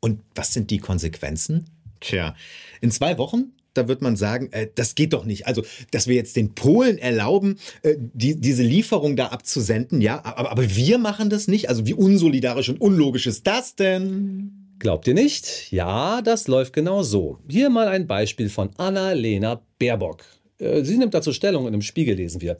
[0.00, 1.66] Und was sind die Konsequenzen?
[2.00, 2.34] Tja,
[2.80, 5.46] in zwei Wochen da wird man sagen, äh, das geht doch nicht.
[5.46, 10.50] Also, dass wir jetzt den Polen erlauben, äh, die, diese Lieferung da abzusenden, ja, aber,
[10.50, 11.68] aber wir machen das nicht.
[11.68, 14.66] Also, wie unsolidarisch und unlogisch ist das denn?
[14.78, 15.72] Glaubt ihr nicht?
[15.72, 17.38] Ja, das läuft genau so.
[17.48, 20.22] Hier mal ein Beispiel von Anna-Lena Baerbock.
[20.58, 22.58] Äh, sie nimmt dazu Stellung und im Spiegel lesen wir.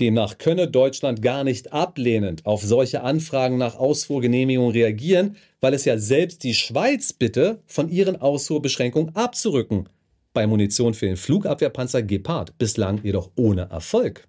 [0.00, 5.98] Demnach könne Deutschland gar nicht ablehnend auf solche Anfragen nach Ausfuhrgenehmigung reagieren, weil es ja
[5.98, 9.88] selbst die Schweiz bitte, von ihren Ausfuhrbeschränkungen abzurücken
[10.34, 14.28] bei Munition für den Flugabwehrpanzer Gepard, bislang jedoch ohne Erfolg.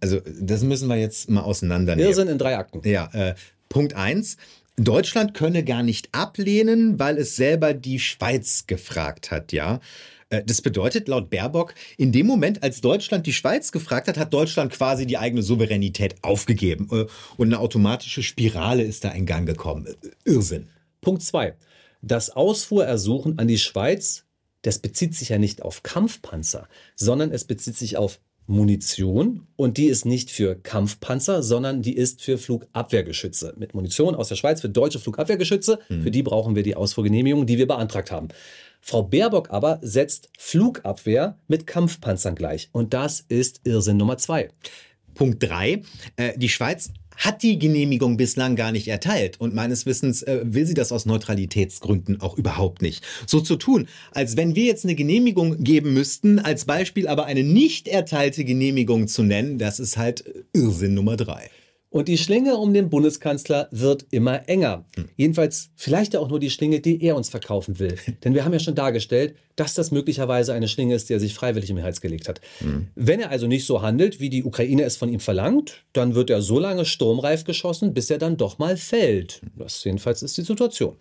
[0.00, 2.08] Also das müssen wir jetzt mal auseinandernehmen.
[2.08, 2.80] Wir sind in drei Akten.
[2.84, 3.34] Ja, äh,
[3.68, 4.36] Punkt 1.
[4.76, 9.80] Deutschland könne gar nicht ablehnen, weil es selber die Schweiz gefragt hat, ja.
[10.30, 14.34] Äh, das bedeutet laut Baerbock, in dem Moment, als Deutschland die Schweiz gefragt hat, hat
[14.34, 16.88] Deutschland quasi die eigene Souveränität aufgegeben.
[16.90, 19.86] Äh, und eine automatische Spirale ist da in Gang gekommen.
[20.24, 20.68] Irrsinn.
[21.00, 21.54] Punkt zwei:
[22.02, 24.23] Das Ausfuhrersuchen an die Schweiz,
[24.64, 29.86] das bezieht sich ja nicht auf Kampfpanzer, sondern es bezieht sich auf Munition und die
[29.86, 33.54] ist nicht für Kampfpanzer, sondern die ist für Flugabwehrgeschütze.
[33.56, 36.02] Mit Munition aus der Schweiz für deutsche Flugabwehrgeschütze, mhm.
[36.02, 38.28] für die brauchen wir die Ausfuhrgenehmigung, die wir beantragt haben.
[38.80, 42.68] Frau Baerbock aber setzt Flugabwehr mit Kampfpanzern gleich.
[42.72, 44.50] Und das ist Irrsinn Nummer zwei.
[45.14, 45.82] Punkt drei:
[46.16, 50.66] äh, Die Schweiz hat die Genehmigung bislang gar nicht erteilt und meines Wissens äh, will
[50.66, 53.04] sie das aus Neutralitätsgründen auch überhaupt nicht.
[53.26, 57.42] So zu tun, als wenn wir jetzt eine Genehmigung geben müssten, als Beispiel aber eine
[57.42, 61.50] nicht erteilte Genehmigung zu nennen, das ist halt Irrsinn Nummer drei.
[61.94, 64.84] Und die Schlinge um den Bundeskanzler wird immer enger.
[64.96, 65.04] Hm.
[65.16, 67.94] Jedenfalls vielleicht auch nur die Schlinge, die er uns verkaufen will.
[68.24, 71.34] Denn wir haben ja schon dargestellt, dass das möglicherweise eine Schlinge ist, die er sich
[71.34, 72.40] freiwillig im Hals gelegt hat.
[72.60, 72.88] Mhm.
[72.94, 76.30] Wenn er also nicht so handelt, wie die Ukraine es von ihm verlangt, dann wird
[76.30, 79.40] er so lange sturmreif geschossen, bis er dann doch mal fällt.
[79.56, 80.96] Das jedenfalls ist die Situation.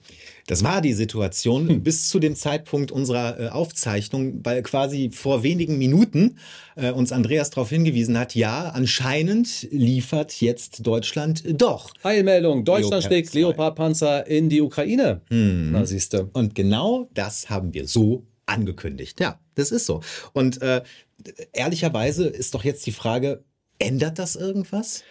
[0.48, 1.84] Das war die Situation hm.
[1.84, 6.38] bis zu dem Zeitpunkt unserer äh, Aufzeichnung, weil quasi vor wenigen Minuten
[6.76, 11.92] äh, uns Andreas darauf hingewiesen hat, ja, anscheinend liefert jetzt Deutschland doch.
[12.04, 15.22] Eilmeldung, Deutschland schlägt Leopardpanzer in die Ukraine.
[15.30, 15.72] Hm.
[15.72, 16.30] Na siehste.
[16.34, 19.20] Und genau das haben wir so angekündigt.
[19.20, 20.02] Ja, das ist so.
[20.34, 20.84] Und äh,
[21.54, 23.44] ehrlicherweise ist doch jetzt die Frage,
[23.80, 25.04] ändert das irgendwas?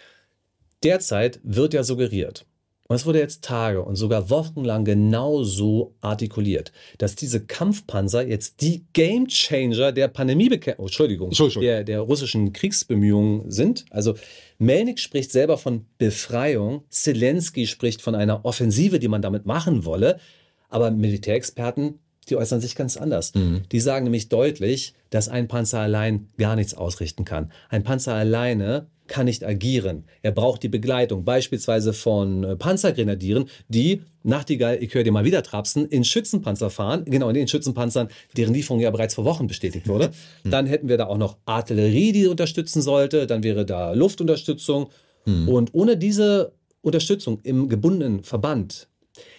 [0.83, 2.45] Derzeit wird ja suggeriert,
[2.93, 8.61] und es wurde jetzt Tage und sogar wochenlang genau so artikuliert, dass diese Kampfpanzer jetzt
[8.61, 11.63] die Gamechanger der Pandemiebekämpfung, oh, Entschuldigung, Entschuldigung.
[11.63, 13.85] Der, der russischen Kriegsbemühungen sind.
[13.89, 14.15] Also
[14.59, 20.19] Melnik spricht selber von Befreiung, Zelensky spricht von einer Offensive, die man damit machen wolle,
[20.69, 23.33] aber Militärexperten die äußern sich ganz anders.
[23.33, 23.61] Mhm.
[23.71, 27.51] Die sagen nämlich deutlich, dass ein Panzer allein gar nichts ausrichten kann.
[27.69, 30.05] Ein Panzer alleine kann nicht agieren.
[30.21, 35.43] Er braucht die Begleitung, beispielsweise von äh, Panzergrenadieren, die, Nachtigall, ich höre dir mal wieder
[35.43, 38.07] trapsen, in Schützenpanzer fahren, genau in den Schützenpanzern,
[38.37, 40.11] deren Lieferung ja bereits vor Wochen bestätigt wurde.
[40.43, 40.51] Mhm.
[40.51, 44.89] Dann hätten wir da auch noch Artillerie, die unterstützen sollte, dann wäre da Luftunterstützung.
[45.25, 45.49] Mhm.
[45.49, 48.87] Und ohne diese Unterstützung im gebundenen Verband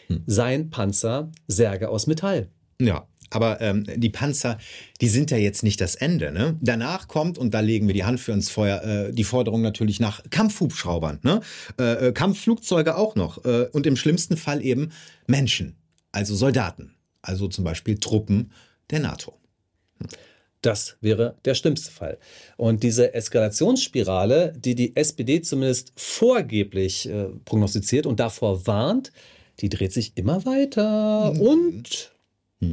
[0.06, 0.22] hm.
[0.26, 2.48] sein Panzer Särge aus Metall.
[2.86, 4.58] Ja, aber ähm, die Panzer,
[5.00, 6.30] die sind ja jetzt nicht das Ende.
[6.30, 6.56] Ne?
[6.60, 9.98] Danach kommt, und da legen wir die Hand für ins Feuer, äh, die Forderung natürlich
[10.00, 11.40] nach Kampfhubschraubern, ne?
[11.78, 14.92] äh, äh Kampfflugzeuge auch noch äh, und im schlimmsten Fall eben
[15.26, 15.76] Menschen,
[16.12, 18.52] also Soldaten, also zum Beispiel Truppen
[18.90, 19.34] der NATO.
[20.00, 20.08] Hm.
[20.60, 22.16] Das wäre der schlimmste Fall.
[22.56, 29.12] Und diese Eskalationsspirale, die die SPD zumindest vorgeblich äh, prognostiziert und davor warnt,
[29.60, 31.34] die dreht sich immer weiter.
[31.34, 31.40] Mhm.
[31.40, 32.13] Und.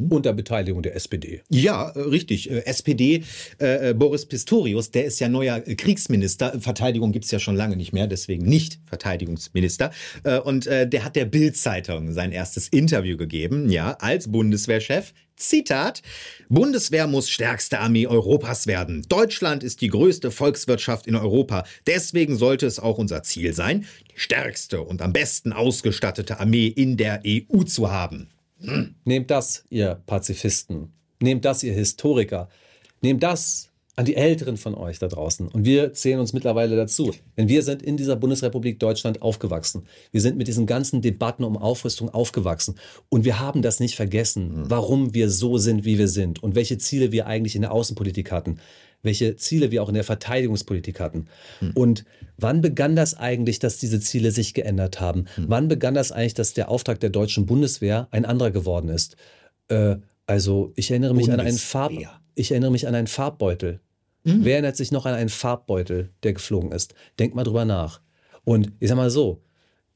[0.10, 1.42] Unter Beteiligung der SPD.
[1.50, 2.50] Ja, äh, richtig.
[2.50, 3.24] Äh, SPD,
[3.58, 6.60] äh, Boris Pistorius, der ist ja neuer Kriegsminister.
[6.60, 9.92] Verteidigung gibt es ja schon lange nicht mehr, deswegen nicht Verteidigungsminister.
[10.24, 15.14] Äh, und äh, der hat der Bild-Zeitung sein erstes Interview gegeben, ja, als Bundeswehrchef.
[15.36, 16.04] Zitat:
[16.50, 19.04] Bundeswehr muss stärkste Armee Europas werden.
[19.10, 21.64] Deutschland ist die größte Volkswirtschaft in Europa.
[21.88, 26.96] Deswegen sollte es auch unser Ziel sein, die stärkste und am besten ausgestattete Armee in
[26.96, 28.30] der EU zu haben.
[29.04, 30.94] Nehmt das, ihr Pazifisten.
[31.22, 32.50] Nehmt das, ihr Historiker.
[33.02, 35.48] Nehmt das an die Älteren von euch da draußen.
[35.50, 37.14] Und wir zählen uns mittlerweile dazu.
[37.38, 39.84] Denn wir sind in dieser Bundesrepublik Deutschland aufgewachsen.
[40.12, 42.76] Wir sind mit diesen ganzen Debatten um Aufrüstung aufgewachsen.
[43.10, 46.78] Und wir haben das nicht vergessen, warum wir so sind, wie wir sind und welche
[46.78, 48.60] Ziele wir eigentlich in der Außenpolitik hatten
[49.04, 51.28] welche Ziele wir auch in der Verteidigungspolitik hatten.
[51.60, 51.72] Hm.
[51.74, 52.06] Und
[52.38, 55.26] wann begann das eigentlich, dass diese Ziele sich geändert haben?
[55.36, 55.46] Hm.
[55.48, 59.16] Wann begann das eigentlich, dass der Auftrag der deutschen Bundeswehr ein anderer geworden ist?
[59.70, 61.42] Äh, also ich erinnere mich Bundeswehr.
[61.42, 61.92] an einen Farb,
[62.36, 63.80] ich erinnere mich an einen Farbbeutel.
[64.24, 64.46] Mhm.
[64.46, 66.94] Wer erinnert sich noch an einen Farbbeutel, der geflogen ist?
[67.20, 68.02] Denkt mal drüber nach.
[68.44, 69.42] Und ich sag mal so,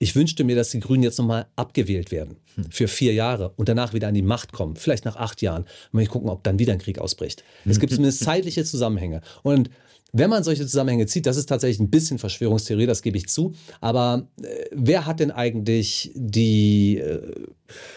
[0.05, 2.65] ich wünschte mir, dass die Grünen jetzt nochmal abgewählt werden hm.
[2.69, 5.65] für vier Jahre und danach wieder an die Macht kommen, vielleicht nach acht Jahren.
[5.91, 7.43] Und ich gucken, ob dann wieder ein Krieg ausbricht.
[7.65, 9.21] Es gibt zumindest zeitliche Zusammenhänge.
[9.41, 9.71] Und
[10.13, 13.55] wenn man solche Zusammenhänge zieht, das ist tatsächlich ein bisschen Verschwörungstheorie, das gebe ich zu.
[13.81, 17.33] Aber äh, wer hat denn eigentlich die äh,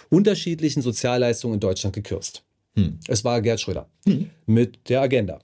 [0.09, 2.43] unterschiedlichen Sozialleistungen in Deutschland gekürzt?
[2.75, 3.01] Hm.
[3.07, 4.31] Es war Gerd Schröder hm.
[4.47, 5.41] mit der Agenda.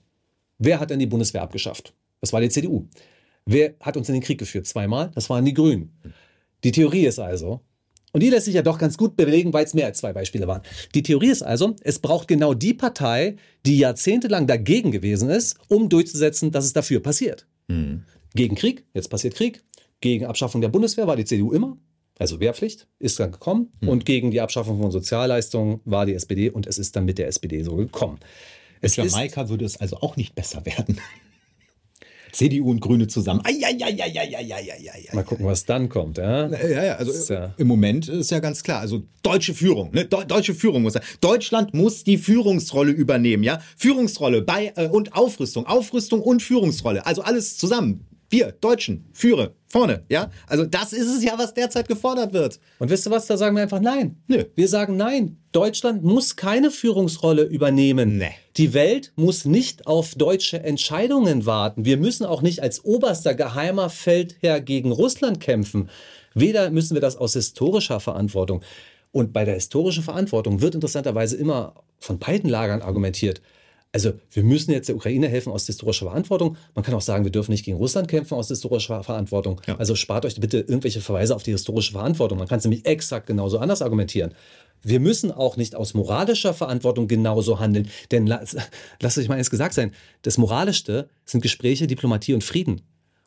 [0.57, 1.93] Wer hat denn die Bundeswehr abgeschafft?
[2.21, 2.87] Das war die CDU.
[3.45, 4.65] Wer hat uns in den Krieg geführt?
[4.65, 5.11] Zweimal?
[5.13, 5.91] Das waren die Grünen.
[6.65, 7.61] Die Theorie ist also,
[8.11, 10.47] und die lässt sich ja doch ganz gut belegen, weil es mehr als zwei Beispiele
[10.47, 10.63] waren.
[10.95, 15.89] Die Theorie ist also, es braucht genau die Partei, die jahrzehntelang dagegen gewesen ist, um
[15.89, 17.45] durchzusetzen, dass es dafür passiert.
[17.67, 18.03] Mhm.
[18.33, 19.63] Gegen Krieg, jetzt passiert Krieg.
[20.01, 21.77] Gegen Abschaffung der Bundeswehr war die CDU immer.
[22.17, 23.71] Also Wehrpflicht ist dann gekommen.
[23.81, 23.89] Mhm.
[23.89, 27.27] Und gegen die Abschaffung von Sozialleistungen war die SPD und es ist dann mit der
[27.27, 28.19] SPD so gekommen.
[28.81, 30.99] Es Jamaika würde es also auch nicht besser werden.
[32.35, 33.41] CDU und Grüne zusammen.
[33.43, 36.17] Ai, ai, ai, ai, ai, ai, ai, ai, Mal gucken, was dann kommt.
[36.17, 38.81] Ja, ja, ja also ist ja im Moment ist ja ganz klar.
[38.81, 40.05] Also deutsche Führung, ne?
[40.05, 40.95] deutsche Führung muss.
[41.21, 43.59] Deutschland muss die Führungsrolle übernehmen, ja.
[43.77, 47.05] Führungsrolle bei äh, und Aufrüstung, Aufrüstung und Führungsrolle.
[47.05, 48.05] Also alles zusammen.
[48.29, 50.29] Wir Deutschen führe vorne, ja.
[50.47, 52.59] Also das ist es ja, was derzeit gefordert wird.
[52.79, 53.27] Und wisst ihr was?
[53.27, 54.17] Da sagen wir einfach nein.
[54.27, 54.45] Nö.
[54.55, 55.37] Wir sagen nein.
[55.51, 58.17] Deutschland muss keine Führungsrolle übernehmen.
[58.17, 58.31] Nee.
[58.57, 61.85] Die Welt muss nicht auf deutsche Entscheidungen warten.
[61.85, 65.89] Wir müssen auch nicht als oberster geheimer Feldherr gegen Russland kämpfen.
[66.33, 68.61] Weder müssen wir das aus historischer Verantwortung.
[69.11, 73.41] Und bei der historischen Verantwortung wird interessanterweise immer von beiden Lagern argumentiert.
[73.95, 76.57] Also wir müssen jetzt der Ukraine helfen aus historischer Verantwortung.
[76.73, 79.61] Man kann auch sagen, wir dürfen nicht gegen Russland kämpfen aus historischer Verantwortung.
[79.67, 79.77] Ja.
[79.77, 82.37] Also spart euch bitte irgendwelche Verweise auf die historische Verantwortung.
[82.37, 84.33] Man kann es nämlich exakt genauso anders argumentieren.
[84.83, 87.87] Wir müssen auch nicht aus moralischer Verantwortung genauso handeln.
[88.11, 92.81] Denn lasst euch mal eins gesagt sein, das Moralischste sind Gespräche, Diplomatie und Frieden.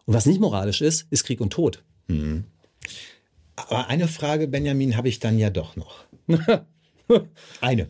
[0.04, 1.82] Und was nicht moralisch ist, ist Krieg und Tod.
[2.08, 2.44] Mhm.
[3.56, 6.04] Aber eine Frage, Benjamin, habe ich dann ja doch noch.
[7.60, 7.88] Eine.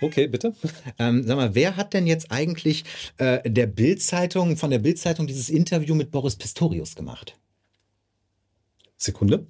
[0.00, 0.54] Okay, bitte.
[0.98, 2.84] Ähm, sag mal, wer hat denn jetzt eigentlich
[3.18, 7.38] äh, der Bildzeitung von der Bildzeitung dieses Interview mit Boris Pistorius gemacht?
[8.96, 9.46] Sekunde.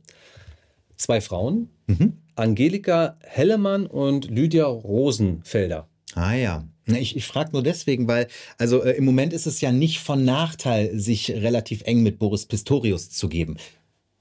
[0.97, 2.19] Zwei Frauen, mhm.
[2.37, 5.89] Angelika Hellemann und Lydia Rosenfelder.
[6.15, 6.69] Ah ja.
[6.87, 8.29] Ich, ich frage nur deswegen, weil
[8.59, 12.47] also äh, im Moment ist es ja nicht von Nachteil, sich relativ eng mit Boris
[12.47, 13.57] Pistorius zu geben.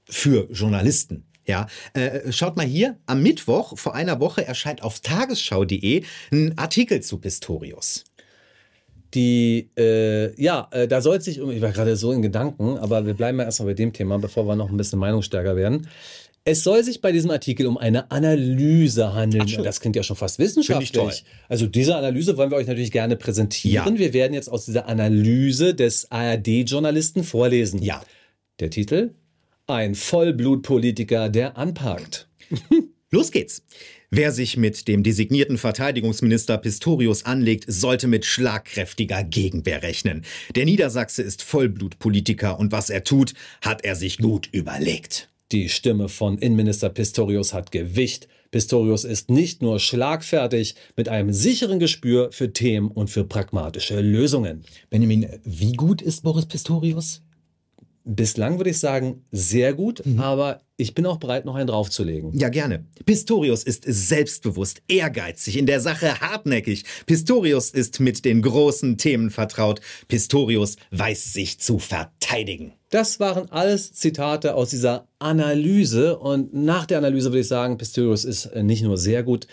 [0.04, 1.24] Für Journalisten.
[1.46, 7.00] Ja, äh, schaut mal hier, am Mittwoch vor einer Woche erscheint auf tagesschau.de ein Artikel
[7.00, 8.04] zu Pistorius.
[9.14, 13.14] Die, äh, ja, äh, da soll sich, ich war gerade so in Gedanken, aber wir
[13.14, 15.88] bleiben mal erstmal bei dem Thema, bevor wir noch ein bisschen meinungsstärker werden.
[16.44, 19.46] Es soll sich bei diesem Artikel um eine Analyse handeln.
[19.62, 21.24] Das klingt ja schon fast wissenschaftlich.
[21.48, 23.94] Also diese Analyse wollen wir euch natürlich gerne präsentieren.
[23.94, 24.00] Ja.
[24.00, 27.80] Wir werden jetzt aus dieser Analyse des ARD-Journalisten vorlesen.
[27.80, 28.02] Ja.
[28.58, 29.12] Der Titel
[29.66, 32.28] ein Vollblutpolitiker, der anpackt.
[33.10, 33.62] Los geht's.
[34.10, 40.24] Wer sich mit dem designierten Verteidigungsminister Pistorius anlegt, sollte mit schlagkräftiger Gegenwehr rechnen.
[40.54, 45.30] Der Niedersachse ist Vollblutpolitiker und was er tut, hat er sich gut überlegt.
[45.52, 48.28] Die Stimme von Innenminister Pistorius hat Gewicht.
[48.50, 54.64] Pistorius ist nicht nur schlagfertig, mit einem sicheren Gespür für Themen und für pragmatische Lösungen.
[54.90, 57.22] Benjamin, wie gut ist Boris Pistorius?
[58.04, 60.18] Bislang würde ich sagen, sehr gut, mhm.
[60.18, 62.36] aber ich bin auch bereit, noch einen draufzulegen.
[62.36, 62.84] Ja, gerne.
[63.04, 66.84] Pistorius ist selbstbewusst, ehrgeizig, in der Sache hartnäckig.
[67.06, 69.80] Pistorius ist mit den großen Themen vertraut.
[70.08, 72.72] Pistorius weiß sich zu verteidigen.
[72.90, 78.24] Das waren alles Zitate aus dieser Analyse und nach der Analyse würde ich sagen, Pistorius
[78.24, 79.46] ist nicht nur sehr gut,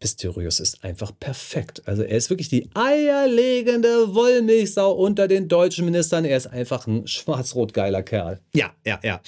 [0.00, 1.82] Pistorius ist einfach perfekt.
[1.86, 6.24] Also er ist wirklich die eierlegende Wollmilchsau unter den deutschen Ministern.
[6.24, 8.40] Er ist einfach ein schwarz-rot-geiler Kerl.
[8.54, 9.20] Ja, ja, ja.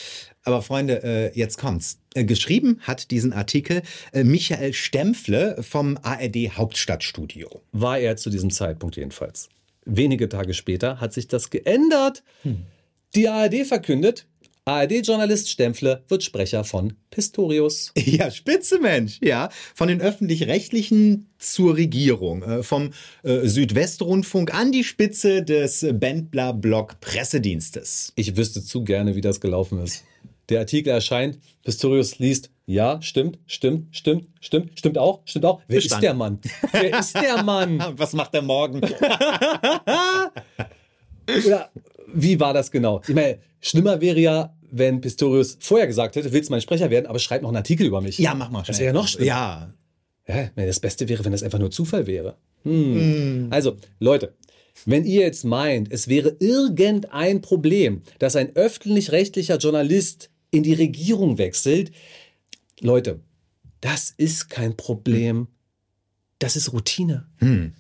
[0.43, 1.99] Aber Freunde, äh, jetzt kommt's.
[2.15, 7.63] Äh, geschrieben hat diesen Artikel äh, Michael Stempfle vom ARD Hauptstadtstudio.
[7.73, 9.49] War er zu diesem Zeitpunkt jedenfalls.
[9.85, 12.23] Wenige Tage später hat sich das geändert.
[12.43, 12.65] Hm.
[13.15, 14.27] Die ARD verkündet,
[14.69, 17.93] ARD-Journalist Stempfle wird Sprecher von Pistorius.
[17.97, 19.19] Ja, spitze Mensch.
[19.23, 22.91] Ja, von den öffentlich-rechtlichen zur Regierung, äh, vom
[23.23, 28.13] äh, Südwestrundfunk an die Spitze des Bendler Blog Pressedienstes.
[28.17, 30.03] Ich wüsste zu gerne, wie das gelaufen ist.
[30.49, 35.63] Der Artikel erscheint, Pistorius liest, ja, stimmt, stimmt, stimmt, stimmt, stimmt auch, stimmt auch.
[35.69, 36.03] Wer Bestand.
[36.03, 36.41] ist der Mann?
[36.73, 37.79] Wer ist der Mann?
[37.97, 38.81] Was macht er morgen?
[41.47, 41.71] Oder
[42.17, 43.03] wie war das genau?
[43.07, 47.07] Ich meine, schlimmer wäre ja, wenn Pistorius vorher gesagt hätte, willst du mein Sprecher werden,
[47.07, 48.19] aber schreib noch einen Artikel über mich.
[48.19, 48.63] Ja, mach mal.
[48.67, 49.27] Das wäre ja noch schlimmer.
[49.27, 49.75] Ja.
[50.27, 50.51] ja.
[50.57, 52.37] Das Beste wäre, wenn das einfach nur Zufall wäre.
[52.65, 53.47] Hm.
[53.47, 53.53] Mm.
[53.53, 54.35] Also, Leute,
[54.85, 61.39] wenn ihr jetzt meint, es wäre irgendein Problem, dass ein öffentlich-rechtlicher Journalist in die Regierung
[61.39, 61.93] wechselt,
[62.81, 63.21] Leute,
[63.81, 65.49] das ist kein Problem.
[66.39, 67.27] Das ist Routine.
[67.37, 67.73] Hm.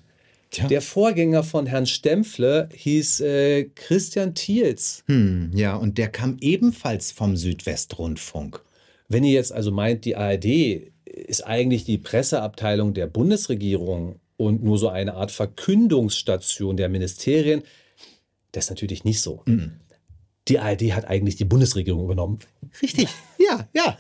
[0.50, 0.68] Tja.
[0.68, 5.02] Der Vorgänger von Herrn Stempfle hieß äh, Christian Thiels.
[5.06, 8.62] Hm, ja, und der kam ebenfalls vom Südwestrundfunk.
[9.08, 14.78] Wenn ihr jetzt also meint, die ARD ist eigentlich die Presseabteilung der Bundesregierung und nur
[14.78, 17.62] so eine Art Verkündungsstation der Ministerien,
[18.52, 19.42] das ist natürlich nicht so.
[19.46, 19.80] Mhm
[20.48, 22.38] die ARD hat eigentlich die Bundesregierung übernommen.
[22.80, 23.96] Richtig, ja, ja.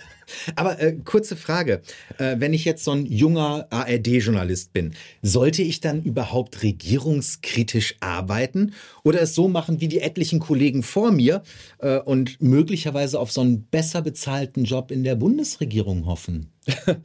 [0.54, 1.82] Aber äh, kurze Frage.
[2.18, 8.74] Äh, wenn ich jetzt so ein junger ARD-Journalist bin, sollte ich dann überhaupt regierungskritisch arbeiten
[9.04, 11.42] oder es so machen wie die etlichen Kollegen vor mir
[11.78, 16.52] äh, und möglicherweise auf so einen besser bezahlten Job in der Bundesregierung hoffen?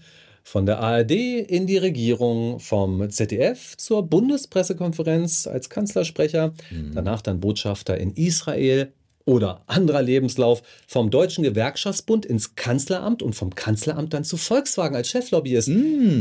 [0.44, 6.56] Von der ARD in die Regierung, vom ZDF zur Bundespressekonferenz als Kanzlersprecher,
[6.94, 8.92] danach dann Botschafter in Israel
[9.26, 15.10] oder anderer Lebenslauf vom Deutschen Gewerkschaftsbund ins Kanzleramt und vom Kanzleramt dann zu Volkswagen als
[15.10, 15.70] Cheflobbyist.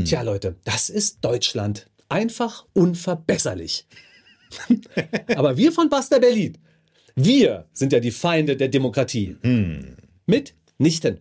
[0.04, 1.86] Tja, Leute, das ist Deutschland.
[2.08, 3.86] Einfach unverbesserlich.
[5.36, 6.58] Aber wir von Basta Berlin,
[7.14, 9.36] wir sind ja die Feinde der Demokratie.
[10.26, 11.18] Mitnichten.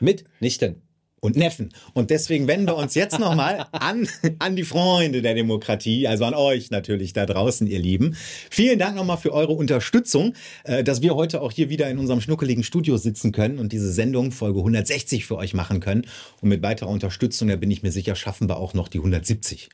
[0.00, 0.82] Mitnichten.
[1.20, 1.70] Und Neffen.
[1.92, 4.08] Und deswegen wenden wir uns jetzt nochmal an,
[4.38, 8.16] an die Freunde der Demokratie, also an euch natürlich da draußen, ihr Lieben.
[8.50, 12.20] Vielen Dank nochmal für eure Unterstützung, äh, dass wir heute auch hier wieder in unserem
[12.20, 16.06] schnuckeligen Studio sitzen können und diese Sendung Folge 160 für euch machen können.
[16.40, 19.68] Und mit weiterer Unterstützung, da bin ich mir sicher, schaffen wir auch noch die 170.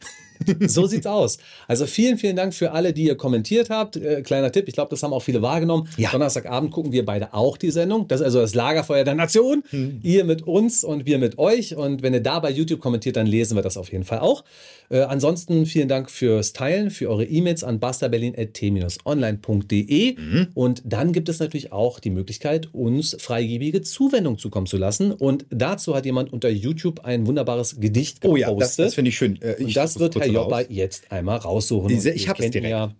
[0.66, 1.38] So sieht's aus.
[1.66, 3.96] Also vielen, vielen Dank für alle, die ihr kommentiert habt.
[3.96, 5.88] Äh, kleiner Tipp, ich glaube, das haben auch viele wahrgenommen.
[6.12, 8.08] Donnerstagabend gucken wir beide auch die Sendung.
[8.08, 9.62] Das ist also das Lagerfeuer der Nation.
[10.02, 11.76] Ihr mit uns und wir mit euch.
[11.76, 14.44] Und wenn ihr da bei YouTube kommentiert, dann lesen wir das auf jeden Fall auch.
[14.88, 20.16] Äh, ansonsten vielen Dank fürs Teilen, für eure E-Mails an basterberlin.t-online.de.
[20.54, 25.12] Und dann gibt es natürlich auch die Möglichkeit, uns freigebige Zuwendung zukommen zu lassen.
[25.12, 28.48] Und dazu hat jemand unter YouTube ein wunderbares Gedicht gepostet.
[28.48, 29.40] Oh ja, das, das finde ich schön.
[29.42, 30.66] Äh, Und ich das suche wird Herr Joppa raus.
[30.68, 31.92] jetzt einmal raussuchen.
[31.92, 32.94] Und ich hab's kennt ihn direkt.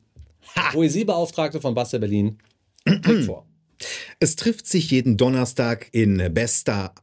[0.54, 0.70] Ja.
[0.72, 2.38] Poesiebeauftragte von Bastel Berlin.
[2.84, 3.46] Klickt vor.
[4.20, 6.94] Es trifft sich jeden Donnerstag in bester.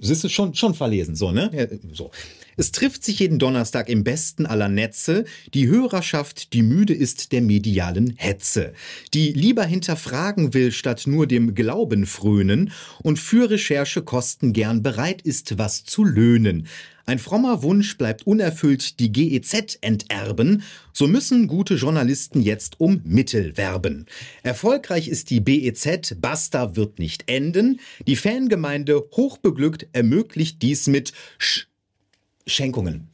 [0.00, 1.80] Es ist schon, schon verlesen, so, ne?
[1.92, 2.10] So.
[2.56, 5.24] Es trifft sich jeden Donnerstag im besten aller Netze
[5.54, 8.74] die Hörerschaft, die müde ist der medialen Hetze,
[9.14, 12.72] die lieber hinterfragen will, statt nur dem Glauben frönen
[13.02, 16.68] und für Recherchekosten gern bereit ist, was zu löhnen.
[17.04, 23.56] Ein frommer Wunsch bleibt unerfüllt, die GEZ enterben, so müssen gute Journalisten jetzt um Mittel
[23.56, 24.06] werben.
[24.42, 27.80] Erfolgreich ist die BEZ, Basta wird nicht enden.
[28.06, 31.66] Die Fangemeinde hochbeglückt ermöglicht dies mit Sch
[32.46, 33.11] Schenkungen.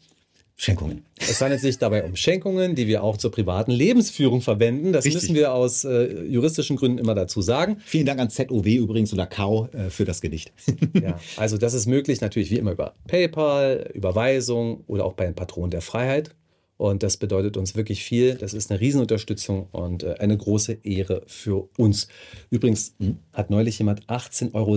[0.61, 1.05] Schenkungen.
[1.21, 4.93] Es handelt sich dabei um Schenkungen, die wir auch zur privaten Lebensführung verwenden.
[4.93, 5.23] Das Richtig.
[5.23, 7.77] müssen wir aus äh, juristischen Gründen immer dazu sagen.
[7.85, 10.53] Vielen Dank an ZOW übrigens oder Kau äh, für das Gedicht.
[11.01, 15.35] Ja, also das ist möglich natürlich wie immer über PayPal, Überweisung oder auch bei den
[15.35, 16.35] Patronen der Freiheit.
[16.77, 18.35] Und das bedeutet uns wirklich viel.
[18.35, 22.09] Das ist eine Riesenunterstützung und äh, eine große Ehre für uns.
[22.51, 22.95] Übrigens
[23.33, 24.77] hat neulich jemand 18,37 Euro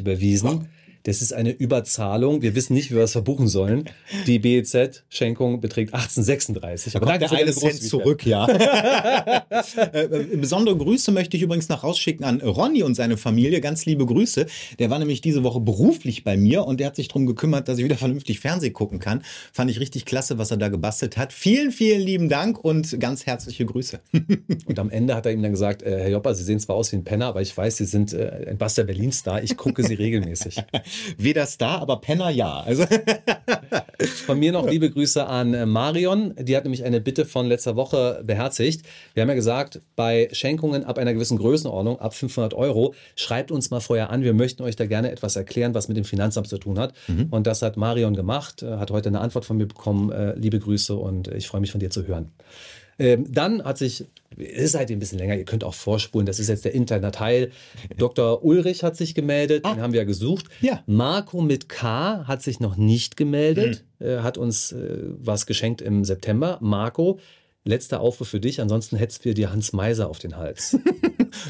[0.00, 0.68] überwiesen.
[1.04, 2.40] Das ist eine Überzahlung.
[2.40, 3.84] Wir wissen nicht, wie wir das verbuchen sollen.
[4.26, 6.94] Die BEZ-Schenkung beträgt 1836.
[6.94, 8.46] Da kommt der eine Cent zurück, ja.
[9.92, 13.60] äh, äh, besondere Grüße möchte ich übrigens noch rausschicken an Ronny und seine Familie.
[13.60, 14.46] Ganz liebe Grüße.
[14.78, 17.76] Der war nämlich diese Woche beruflich bei mir und der hat sich darum gekümmert, dass
[17.76, 19.22] ich wieder vernünftig Fernsehen gucken kann.
[19.52, 21.34] Fand ich richtig klasse, was er da gebastelt hat.
[21.34, 24.00] Vielen, vielen lieben Dank und ganz herzliche Grüße.
[24.66, 26.92] Und am Ende hat er ihm dann gesagt, äh, Herr Joppa, Sie sehen zwar aus
[26.92, 29.42] wie ein Penner, aber ich weiß, Sie sind äh, ein Buster Berlin-Star.
[29.42, 30.56] Ich gucke Sie regelmäßig.
[31.18, 32.60] Weder Star, aber Penner ja.
[32.60, 32.84] Also
[34.26, 36.34] Von mir noch liebe Grüße an äh, Marion.
[36.38, 38.84] Die hat nämlich eine Bitte von letzter Woche beherzigt.
[39.14, 43.70] Wir haben ja gesagt, bei Schenkungen ab einer gewissen Größenordnung, ab 500 Euro, schreibt uns
[43.70, 44.22] mal vorher an.
[44.22, 46.94] Wir möchten euch da gerne etwas erklären, was mit dem Finanzamt zu tun hat.
[47.30, 50.10] Und das hat Marion gemacht, äh, hat heute eine Antwort von mir bekommen.
[50.10, 52.32] Äh, Liebe Grüße und ich freue mich von dir zu hören.
[52.98, 56.38] Ähm, dann hat sich, es ist halt ein bisschen länger, ihr könnt auch vorspulen, das
[56.38, 57.50] ist jetzt der interne Teil.
[57.96, 58.44] Dr.
[58.44, 60.46] Ulrich hat sich gemeldet, den haben wir ja gesucht.
[60.60, 60.82] Ja.
[60.86, 66.04] Marco mit K hat sich noch nicht gemeldet, äh, hat uns äh, was geschenkt im
[66.04, 66.58] September.
[66.60, 67.18] Marco,
[67.64, 70.78] letzter Aufruf für dich, ansonsten hättest wir dir Hans Meiser auf den Hals.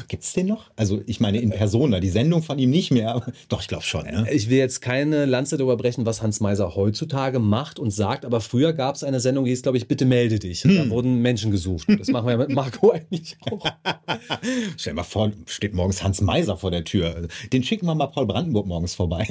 [0.07, 0.71] gibt's den noch?
[0.75, 3.15] Also ich meine in Persona, die Sendung von ihm nicht mehr.
[3.15, 4.05] aber- Doch, ich glaube schon.
[4.05, 4.27] Ne?
[4.31, 8.41] Ich will jetzt keine Lanze darüber brechen, was Hans Meiser heutzutage macht und sagt, aber
[8.41, 10.65] früher gab es eine Sendung, die hieß, glaube ich, Bitte melde dich.
[10.65, 11.87] Und Da wurden Menschen gesucht.
[11.99, 13.65] Das machen wir ja mit Marco eigentlich auch.
[14.77, 17.27] Stell dir mal vor, steht morgens Hans Meiser vor der Tür.
[17.53, 19.27] Den schicken wir mal Paul Brandenburg morgens vorbei.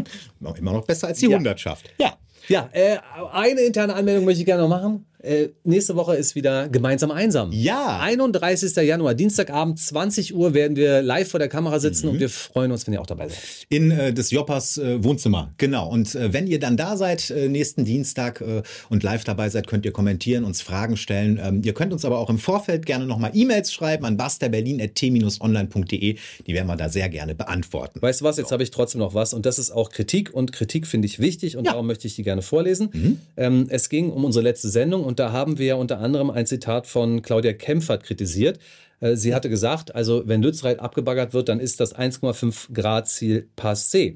[0.58, 1.36] Immer noch besser als die Ja.
[1.36, 1.90] Hundertschaft.
[1.98, 2.16] Ja.
[2.48, 2.96] Ja, äh,
[3.32, 5.06] eine interne Anmeldung möchte ich gerne noch machen.
[5.24, 7.50] Äh, nächste Woche ist wieder gemeinsam einsam.
[7.50, 7.98] Ja.
[8.00, 8.76] 31.
[8.76, 12.86] Januar, Dienstagabend, 20 Uhr werden wir live vor der Kamera sitzen und wir freuen uns,
[12.86, 13.38] wenn ihr auch dabei seid.
[13.70, 15.88] In äh, des Joppers äh, Wohnzimmer, genau.
[15.88, 19.66] Und äh, wenn ihr dann da seid, äh, nächsten Dienstag äh, und live dabei seid,
[19.66, 21.40] könnt ihr kommentieren, uns Fragen stellen.
[21.42, 26.18] Ähm, ihr könnt uns aber auch im Vorfeld gerne nochmal E-Mails schreiben an basterberlin.t-online.de.
[26.46, 28.02] Die werden wir da sehr gerne beantworten.
[28.02, 30.52] Weißt du was, jetzt habe ich trotzdem noch was und das ist auch Kritik und
[30.52, 32.90] Kritik finde ich wichtig und darum möchte ich die gerne vorlesen.
[33.36, 36.86] Ähm, es ging um unsere letzte Sendung und da haben wir unter anderem ein Zitat
[36.86, 38.58] von Claudia Kempfert kritisiert.
[39.00, 43.48] Äh, Sie hatte gesagt, also wenn Lützerath abgebaggert wird, dann ist das 1,5 Grad Ziel
[43.56, 44.14] passé.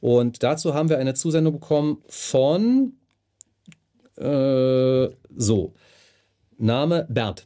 [0.00, 2.92] Und dazu haben wir eine Zusendung bekommen von
[4.16, 5.74] äh, so
[6.58, 7.44] Name Bernd.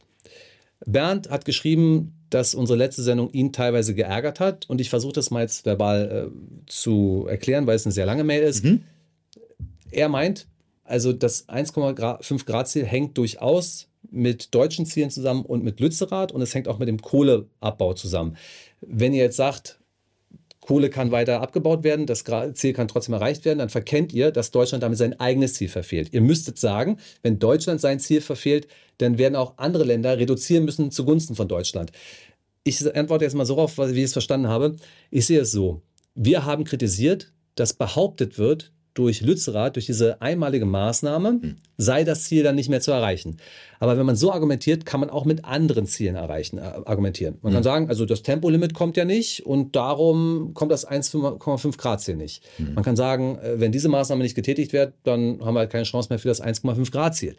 [0.85, 4.67] Bernd hat geschrieben, dass unsere letzte Sendung ihn teilweise geärgert hat.
[4.69, 8.23] Und ich versuche das mal jetzt verbal äh, zu erklären, weil es eine sehr lange
[8.23, 8.63] Mail ist.
[9.93, 10.47] Er meint,
[10.83, 16.41] also das 1,5 Grad Ziel hängt durchaus mit deutschen Zielen zusammen und mit Lützerath und
[16.41, 18.37] es hängt auch mit dem Kohleabbau zusammen.
[18.81, 19.79] Wenn ihr jetzt sagt,
[20.59, 22.23] Kohle kann weiter abgebaut werden, das
[22.53, 26.13] Ziel kann trotzdem erreicht werden, dann verkennt ihr, dass Deutschland damit sein eigenes Ziel verfehlt.
[26.13, 28.67] Ihr müsstet sagen, wenn Deutschland sein Ziel verfehlt,
[28.97, 31.91] dann werden auch andere Länder reduzieren müssen zugunsten von Deutschland.
[32.63, 34.75] Ich antworte jetzt mal so auf, wie ich es verstanden habe.
[35.11, 35.81] Ich sehe es so.
[36.15, 41.55] Wir haben kritisiert, dass behauptet wird, durch Lützerath, durch diese einmalige Maßnahme, hm.
[41.77, 43.37] sei das Ziel dann nicht mehr zu erreichen.
[43.79, 47.37] Aber wenn man so argumentiert, kann man auch mit anderen Zielen erreichen, äh, argumentieren.
[47.41, 47.55] Man mhm.
[47.55, 52.15] kann sagen, also das Tempolimit kommt ja nicht und darum kommt das 1,5 Grad Ziel
[52.15, 52.43] nicht.
[52.57, 52.75] Mhm.
[52.75, 55.83] Man kann sagen, äh, wenn diese Maßnahme nicht getätigt wird, dann haben wir halt keine
[55.83, 57.35] Chance mehr für das 1,5 Grad Ziel.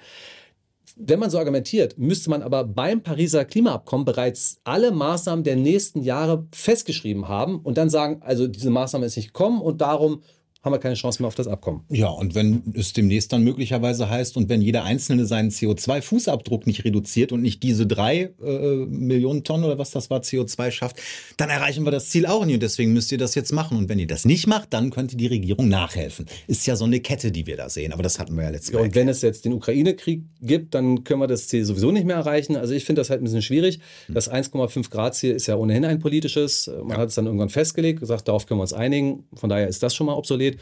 [0.97, 6.03] Wenn man so argumentiert, müsste man aber beim Pariser Klimaabkommen bereits alle Maßnahmen der nächsten
[6.03, 10.23] Jahre festgeschrieben haben und dann sagen, also diese Maßnahme ist nicht gekommen und darum
[10.65, 11.83] haben wir keine Chance mehr auf das Abkommen.
[11.91, 16.85] Ja, und wenn es demnächst dann möglicherweise heißt und wenn jeder Einzelne seinen CO2-Fußabdruck nicht
[16.85, 20.97] reduziert und nicht diese drei äh, Millionen Tonnen oder was das war CO2 schafft,
[21.37, 23.77] dann erreichen wir das Ziel auch nicht und deswegen müsst ihr das jetzt machen.
[23.77, 26.25] Und wenn ihr das nicht macht, dann könnte die Regierung nachhelfen.
[26.47, 28.73] Ist ja so eine Kette, die wir da sehen, aber das hatten wir ja letztes
[28.73, 28.81] Mal.
[28.81, 32.07] Ja, und wenn es jetzt den Ukraine-Krieg gibt, dann können wir das Ziel sowieso nicht
[32.07, 32.57] mehr erreichen.
[32.57, 33.81] Also ich finde das halt ein bisschen schwierig.
[34.07, 34.15] Hm.
[34.15, 36.71] Das 1,5 Grad Ziel ist ja ohnehin ein politisches.
[36.79, 36.97] Man ja.
[36.97, 39.25] hat es dann irgendwann festgelegt, gesagt, darauf können wir uns einigen.
[39.35, 40.54] Von daher ist das schon mal obsolet.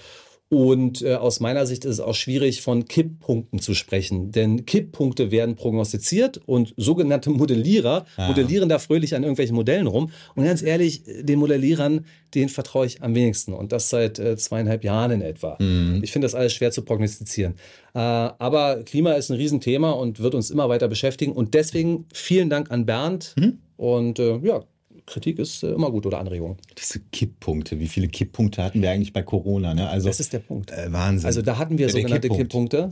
[0.53, 4.32] Und äh, aus meiner Sicht ist es auch schwierig, von Kipppunkten zu sprechen.
[4.32, 8.28] Denn Kipppunkte werden prognostiziert und sogenannte Modellierer ah.
[8.28, 10.11] modellieren da fröhlich an irgendwelchen Modellen rum.
[10.34, 13.55] Und ganz ehrlich, den Modellierern, den vertraue ich am wenigsten.
[13.55, 15.57] Und das seit äh, zweieinhalb Jahren in etwa.
[15.59, 16.01] Mhm.
[16.03, 17.55] Ich finde das alles schwer zu prognostizieren.
[17.95, 21.32] Äh, aber Klima ist ein Riesenthema und wird uns immer weiter beschäftigen.
[21.32, 23.32] Und deswegen vielen Dank an Bernd.
[23.38, 23.57] Mhm.
[23.78, 24.64] Und äh, ja,
[25.07, 26.57] Kritik ist äh, immer gut oder Anregung.
[26.78, 29.74] Diese Kipppunkte, wie viele Kipppunkte hatten wir eigentlich bei Corona?
[29.74, 29.88] Ne?
[29.88, 30.70] Also, das ist der Punkt.
[30.70, 31.26] Äh, Wahnsinn.
[31.26, 32.72] Also da hatten wir der sogenannte Kipppunkt.
[32.72, 32.90] Kipppunkte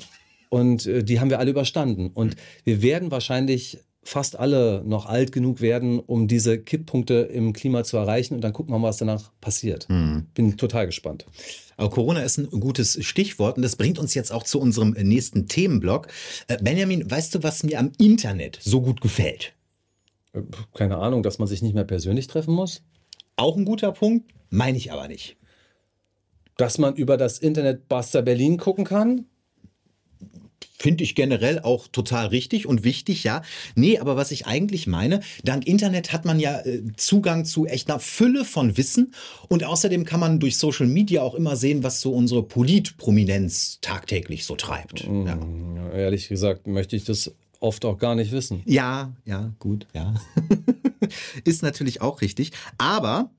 [0.50, 2.10] und äh, die haben wir alle überstanden.
[2.12, 7.84] Und wir werden wahrscheinlich fast alle noch alt genug werden, um diese Kipppunkte im Klima
[7.84, 8.34] zu erreichen.
[8.34, 9.88] Und dann gucken wir mal, was danach passiert.
[9.88, 10.26] Mhm.
[10.34, 11.26] Bin total gespannt.
[11.76, 15.48] Aber Corona ist ein gutes Stichwort und das bringt uns jetzt auch zu unserem nächsten
[15.48, 16.08] Themenblock.
[16.48, 19.54] Äh, Benjamin, weißt du, was mir am Internet so gut gefällt?
[20.74, 22.82] Keine Ahnung, dass man sich nicht mehr persönlich treffen muss?
[23.36, 25.36] Auch ein guter Punkt, meine ich aber nicht.
[26.56, 29.26] Dass man über das Internet Buster Berlin gucken kann?
[30.78, 33.42] Finde ich generell auch total richtig und wichtig, ja.
[33.74, 37.90] Nee, aber was ich eigentlich meine, dank Internet hat man ja äh, Zugang zu echt
[37.90, 39.12] einer Fülle von Wissen
[39.48, 44.46] und außerdem kann man durch Social Media auch immer sehen, was so unsere Politprominenz tagtäglich
[44.46, 45.06] so treibt.
[45.06, 45.26] Mhm.
[45.26, 45.90] Ja.
[45.92, 48.62] Ehrlich gesagt möchte ich das oft auch gar nicht wissen.
[48.64, 50.14] Ja, ja, gut, ja.
[51.44, 52.52] Ist natürlich auch richtig.
[52.78, 53.30] Aber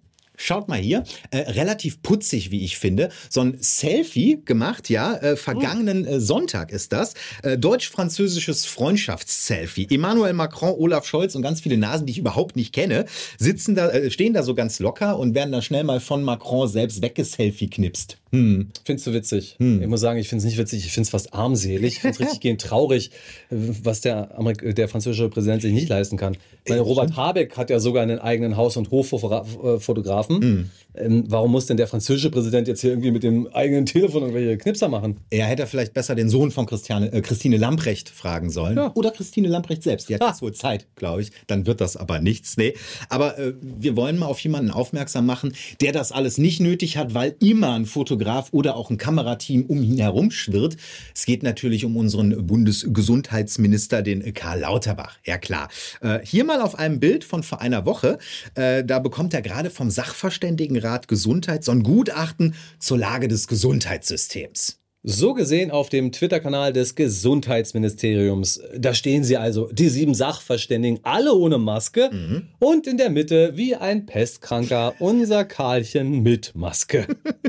[0.44, 3.10] Schaut mal hier, äh, relativ putzig, wie ich finde.
[3.30, 7.14] So ein Selfie gemacht, ja, äh, vergangenen äh, Sonntag ist das.
[7.44, 9.88] Äh, Deutsch-französisches Freundschaftsselfie.
[9.92, 13.06] Emmanuel Macron, Olaf Scholz und ganz viele Nasen, die ich überhaupt nicht kenne,
[13.38, 16.68] sitzen da, äh, stehen da so ganz locker und werden dann schnell mal von Macron
[16.68, 18.18] selbst weggeselfie knipst.
[18.32, 18.70] Hm.
[18.86, 19.56] Findest du witzig?
[19.60, 19.82] Hm.
[19.82, 21.96] Ich muss sagen, ich finde es nicht witzig, ich finde es fast armselig.
[21.96, 23.12] Ich finde es richtig gehend traurig,
[23.50, 26.38] was der, Amerik der französische Präsident sich nicht leisten kann.
[26.68, 30.42] Meine, Robert Habeck hat ja sogar einen eigenen Haus- und Hoffotografen.
[30.42, 30.70] Hm.
[30.96, 34.58] Ähm, warum muss denn der französische Präsident jetzt hier irgendwie mit dem eigenen Telefon irgendwelche
[34.58, 35.18] Knipser machen?
[35.30, 38.78] Er hätte vielleicht besser den Sohn von Christiane, äh, Christine Lamprecht fragen sollen.
[38.78, 38.92] Ja.
[38.96, 40.10] Oder Christine Lamprecht selbst.
[40.10, 40.30] Die hat ah.
[40.30, 41.32] jetzt wohl Zeit, glaube ich.
[41.48, 42.58] Dann wird das aber nichts.
[42.58, 42.74] Nee.
[43.10, 47.14] Aber äh, wir wollen mal auf jemanden aufmerksam machen, der das alles nicht nötig hat,
[47.14, 50.78] weil immer ein Fotograf oder auch ein Kamerateam um ihn herum schwirrt.
[51.16, 55.18] Es geht natürlich um unseren Bundesgesundheitsminister, den Karl Lauterbach.
[55.26, 55.70] Ja klar.
[56.02, 58.18] Äh, hier mal auf einem Bild von vor einer Woche.
[58.56, 63.48] Äh, da bekommt er gerade vom Sachverständigen Rat Gesundheit so ein Gutachten zur Lage des
[63.48, 64.82] Gesundheitssystems.
[65.04, 68.62] So gesehen auf dem Twitter-Kanal des Gesundheitsministeriums.
[68.78, 72.50] Da stehen sie also, die sieben Sachverständigen, alle ohne Maske mhm.
[72.60, 77.08] und in der Mitte wie ein Pestkranker unser Karlchen mit Maske.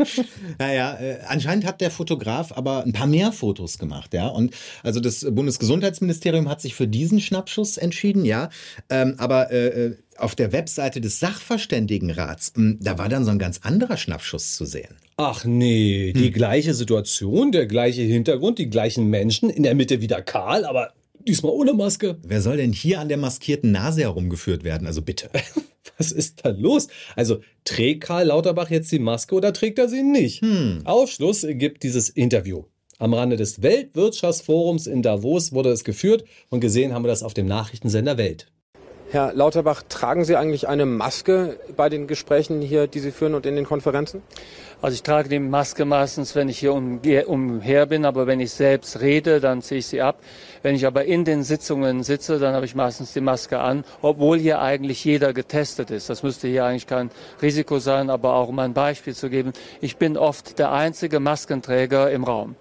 [0.59, 4.29] naja, äh, anscheinend hat der Fotograf aber ein paar mehr Fotos gemacht, ja.
[4.29, 8.49] Und also das Bundesgesundheitsministerium hat sich für diesen Schnappschuss entschieden, ja.
[8.89, 13.39] Ähm, aber äh, äh auf der Webseite des Sachverständigenrats, hm, da war dann so ein
[13.39, 14.97] ganz anderer Schnappschuss zu sehen.
[15.17, 16.33] Ach nee, die hm.
[16.33, 20.93] gleiche Situation, der gleiche Hintergrund, die gleichen Menschen, in der Mitte wieder kahl, aber
[21.27, 22.19] diesmal ohne Maske.
[22.23, 24.87] Wer soll denn hier an der maskierten Nase herumgeführt werden?
[24.87, 25.31] Also bitte.
[25.99, 26.89] Was ist da los?
[27.17, 30.41] Also trägt Karl Lauterbach jetzt die Maske oder trägt er sie nicht?
[30.41, 30.81] Hm.
[30.85, 32.65] Aufschluss gibt dieses Interview.
[32.99, 37.35] Am Rande des Weltwirtschaftsforums in Davos wurde es geführt und gesehen haben wir das auf
[37.35, 38.52] dem Nachrichtensender Welt.
[39.13, 43.45] Herr Lauterbach, tragen Sie eigentlich eine Maske bei den Gesprächen hier, die Sie führen und
[43.45, 44.23] in den Konferenzen?
[44.81, 49.03] Also ich trage die Maske meistens, wenn ich hier umher bin, aber wenn ich selbst
[49.03, 50.17] rede, dann ziehe ich sie ab.
[50.63, 54.39] Wenn ich aber in den Sitzungen sitze, dann habe ich meistens die Maske an, obwohl
[54.39, 56.09] hier eigentlich jeder getestet ist.
[56.09, 57.11] Das müsste hier eigentlich kein
[57.43, 59.53] Risiko sein, aber auch um ein Beispiel zu geben,
[59.83, 62.57] ich bin oft der einzige Maskenträger im Raum.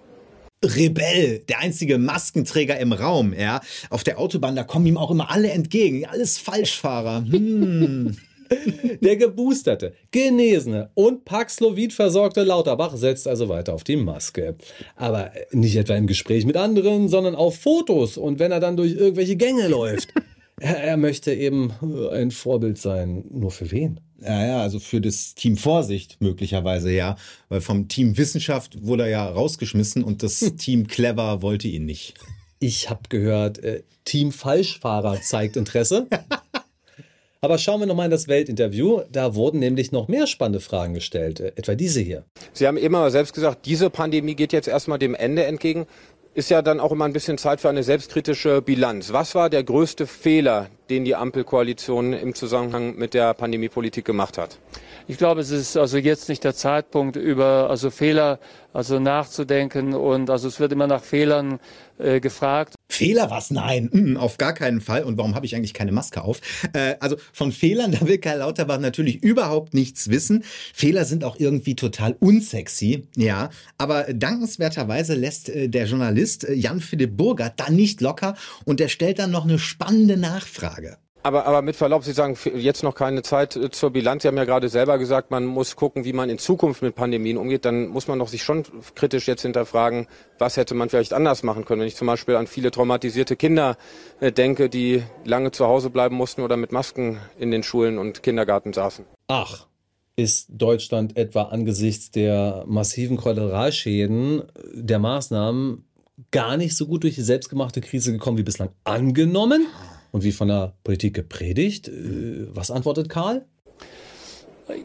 [0.64, 3.60] Rebell, der einzige Maskenträger im Raum, ja.
[3.90, 6.06] Auf der Autobahn, da kommen ihm auch immer alle entgegen.
[6.06, 7.24] Alles Falschfahrer.
[7.28, 8.16] Hm.
[9.00, 14.56] Der geboosterte, genesene und Paxlovid versorgte Lauterbach setzt also weiter auf die Maske.
[14.96, 18.92] Aber nicht etwa im Gespräch mit anderen, sondern auf Fotos und wenn er dann durch
[18.92, 20.08] irgendwelche Gänge läuft.
[20.60, 21.72] Er, er möchte eben
[22.12, 23.24] ein Vorbild sein.
[23.30, 23.98] Nur für wen?
[24.22, 27.16] Ja, ja, also für das Team Vorsicht möglicherweise, ja.
[27.48, 30.58] Weil vom Team Wissenschaft wurde er ja rausgeschmissen und das hm.
[30.58, 32.14] Team Clever wollte ihn nicht.
[32.60, 36.06] Ich habe gehört, äh, Team Falschfahrer zeigt Interesse.
[37.44, 39.00] Aber schauen wir nochmal in das Weltinterview.
[39.10, 42.24] Da wurden nämlich noch mehr spannende Fragen gestellt, äh, etwa diese hier.
[42.52, 45.86] Sie haben immer selbst gesagt, diese Pandemie geht jetzt erstmal dem Ende entgegen.
[46.34, 49.12] Ist ja dann auch immer ein bisschen Zeit für eine selbstkritische Bilanz.
[49.12, 54.58] Was war der größte Fehler, den die Ampelkoalition im Zusammenhang mit der Pandemiepolitik gemacht hat?
[55.08, 58.38] Ich glaube, es ist also jetzt nicht der Zeitpunkt, über also Fehler
[58.72, 61.58] also nachzudenken und also es wird immer nach Fehlern
[61.98, 62.74] äh, gefragt.
[62.88, 63.50] Fehler was?
[63.50, 65.04] Nein, mm, auf gar keinen Fall.
[65.04, 66.40] Und warum habe ich eigentlich keine Maske auf?
[66.72, 70.44] Äh, also von Fehlern, da will Karl Lauterbach natürlich überhaupt nichts wissen.
[70.74, 73.50] Fehler sind auch irgendwie total unsexy, ja.
[73.78, 78.34] Aber dankenswerterweise lässt äh, der Journalist äh, Jan-Philipp Burger da nicht locker
[78.64, 80.81] und der stellt dann noch eine spannende Nachfrage.
[81.24, 84.22] Aber, aber mit Verlaub, Sie sagen jetzt noch keine Zeit äh, zur Bilanz.
[84.22, 87.36] Sie haben ja gerade selber gesagt, man muss gucken, wie man in Zukunft mit Pandemien
[87.36, 87.64] umgeht.
[87.64, 88.64] Dann muss man doch sich schon
[88.94, 90.08] kritisch jetzt hinterfragen,
[90.38, 91.80] was hätte man vielleicht anders machen können.
[91.80, 93.76] Wenn ich zum Beispiel an viele traumatisierte Kinder
[94.20, 98.22] äh, denke, die lange zu Hause bleiben mussten oder mit Masken in den Schulen und
[98.22, 99.04] Kindergarten saßen.
[99.28, 99.66] Ach,
[100.16, 104.42] ist Deutschland etwa angesichts der massiven Kollateralschäden
[104.74, 105.84] der Maßnahmen
[106.30, 109.66] gar nicht so gut durch die selbstgemachte Krise gekommen wie bislang angenommen?
[110.12, 111.88] Und wie von der Politik gepredigt.
[111.88, 113.44] Äh, was antwortet Karl?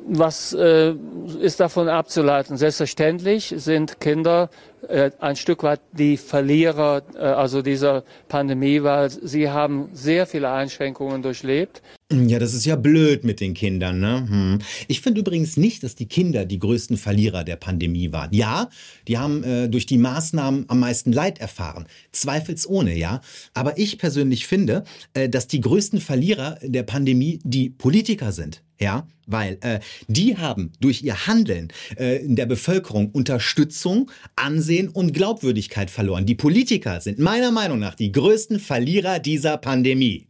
[0.07, 0.95] Was äh,
[1.39, 2.57] ist davon abzuleiten?
[2.57, 4.49] Selbstverständlich sind Kinder
[4.87, 10.49] äh, ein Stück weit die Verlierer äh, also dieser Pandemie, weil sie haben sehr viele
[10.49, 11.83] Einschränkungen durchlebt.
[12.09, 13.99] Ja, das ist ja blöd mit den Kindern.
[13.99, 14.25] Ne?
[14.29, 14.59] Hm.
[14.87, 18.33] Ich finde übrigens nicht, dass die Kinder die größten Verlierer der Pandemie waren.
[18.33, 18.69] Ja,
[19.09, 21.85] die haben äh, durch die Maßnahmen am meisten Leid erfahren.
[22.13, 23.19] Zweifelsohne, ja.
[23.53, 28.63] Aber ich persönlich finde, äh, dass die größten Verlierer der Pandemie die Politiker sind.
[28.79, 35.13] Ja, weil äh, die haben durch ihr Handeln äh, in der Bevölkerung Unterstützung, Ansehen und
[35.13, 36.25] Glaubwürdigkeit verloren.
[36.25, 40.27] Die Politiker sind meiner Meinung nach die größten Verlierer dieser Pandemie.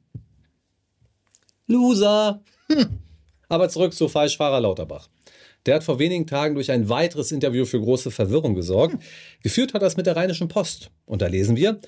[1.68, 2.42] Loser!
[2.70, 3.00] Hm.
[3.50, 5.10] Aber zurück zu Falschfahrer Lauterbach.
[5.66, 8.94] Der hat vor wenigen Tagen durch ein weiteres Interview für große Verwirrung gesorgt.
[8.94, 9.00] Hm.
[9.44, 10.92] Geführt hat das mit der Rheinischen Post.
[11.06, 11.80] Und da lesen wir,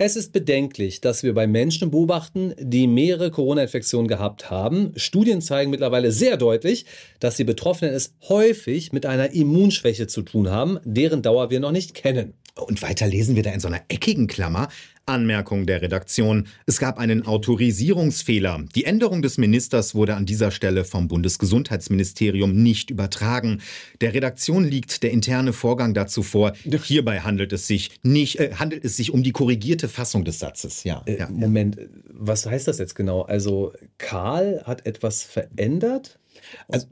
[0.00, 4.92] es ist bedenklich, dass wir bei Menschen beobachten, die mehrere Corona-Infektionen gehabt haben.
[4.94, 6.86] Studien zeigen mittlerweile sehr deutlich,
[7.18, 11.72] dass die Betroffenen es häufig mit einer Immunschwäche zu tun haben, deren Dauer wir noch
[11.72, 12.34] nicht kennen.
[12.54, 14.68] Und weiter lesen wir da in so einer eckigen Klammer,
[15.08, 16.46] Anmerkung der Redaktion.
[16.66, 18.64] Es gab einen Autorisierungsfehler.
[18.74, 23.60] Die Änderung des Ministers wurde an dieser Stelle vom Bundesgesundheitsministerium nicht übertragen.
[24.00, 26.52] Der Redaktion liegt der interne Vorgang dazu vor.
[26.84, 30.84] Hierbei handelt es sich nicht, äh, handelt es sich um die korrigierte Fassung des Satzes.
[30.84, 31.28] Ja, äh, ja.
[31.28, 31.78] Moment,
[32.08, 33.22] was heißt das jetzt genau?
[33.22, 36.18] Also Karl hat etwas verändert?
[36.68, 36.86] Also,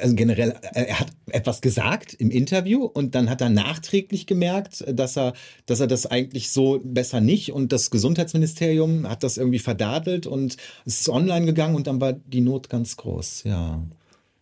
[0.00, 4.84] also, generell, äh, er hat etwas gesagt im Interview und dann hat er nachträglich gemerkt,
[4.88, 5.34] dass er,
[5.66, 10.56] dass er das eigentlich so besser nicht und das Gesundheitsministerium hat das irgendwie verdadelt und
[10.84, 13.82] es ist online gegangen und dann war die Not ganz groß, ja.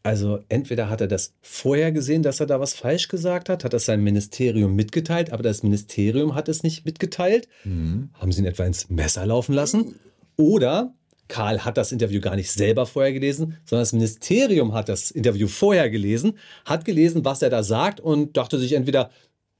[0.08, 3.72] Also entweder hat er das vorher gesehen, dass er da was falsch gesagt hat, hat
[3.74, 7.46] das seinem Ministerium mitgeteilt, aber das Ministerium hat es nicht mitgeteilt.
[7.64, 8.08] Mhm.
[8.14, 9.96] Haben sie ihn etwa ins Messer laufen lassen?
[10.36, 10.94] Oder
[11.28, 15.46] Karl hat das Interview gar nicht selber vorher gelesen, sondern das Ministerium hat das Interview
[15.46, 19.10] vorher gelesen, hat gelesen, was er da sagt und dachte sich entweder,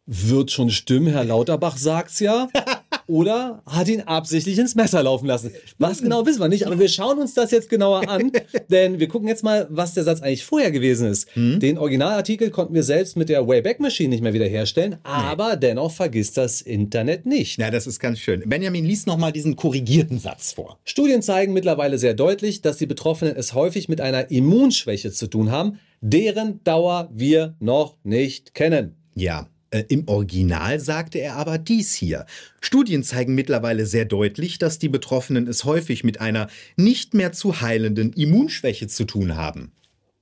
[0.07, 2.49] wird schon stimmen, Herr Lauterbach sagt's ja.
[3.09, 5.51] Oder hat ihn absichtlich ins Messer laufen lassen.
[5.79, 8.31] Was genau wissen wir nicht, aber wir schauen uns das jetzt genauer an,
[8.71, 11.35] denn wir gucken jetzt mal, was der Satz eigentlich vorher gewesen ist.
[11.35, 11.59] Hm?
[11.59, 15.61] Den Originalartikel konnten wir selbst mit der Wayback Machine nicht mehr wiederherstellen, aber nee.
[15.61, 17.59] dennoch vergisst das Internet nicht.
[17.59, 18.43] Ja, das ist ganz schön.
[18.45, 20.79] Benjamin, lies nochmal diesen korrigierten Satz vor.
[20.85, 25.51] Studien zeigen mittlerweile sehr deutlich, dass die Betroffenen es häufig mit einer Immunschwäche zu tun
[25.51, 28.97] haben, deren Dauer wir noch nicht kennen.
[29.15, 32.27] Ja, Äh, Im Original sagte er aber dies hier.
[32.61, 37.61] Studien zeigen mittlerweile sehr deutlich, dass die Betroffenen es häufig mit einer nicht mehr zu
[37.61, 39.73] heilenden Immunschwäche zu tun haben.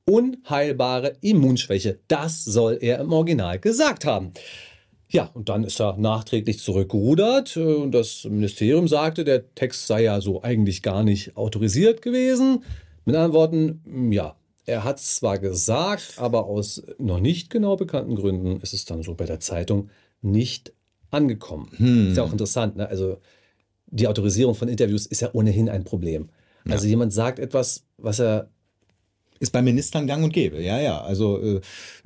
[0.09, 4.33] Unheilbare Immunschwäche, das soll er im Original gesagt haben.
[5.09, 10.03] Ja, und dann ist er nachträglich zurückgerudert äh, und das Ministerium sagte, der Text sei
[10.03, 12.65] ja so eigentlich gar nicht autorisiert gewesen.
[13.05, 14.35] Mit anderen Worten, ja,
[14.67, 19.03] er hat es zwar gesagt, aber aus noch nicht genau bekannten Gründen ist es dann
[19.03, 19.91] so bei der Zeitung
[20.23, 20.73] nicht
[21.11, 21.71] angekommen.
[21.77, 22.11] Hm.
[22.11, 22.89] Ist ja auch interessant, ne?
[22.89, 23.19] Also
[23.87, 26.29] die Autorisierung von Interviews ist ja ohnehin ein Problem.
[26.65, 26.73] Ja.
[26.73, 28.51] Also jemand sagt etwas, was er
[29.41, 31.01] ist bei Ministern gang und gäbe, ja, ja.
[31.01, 31.61] Also äh,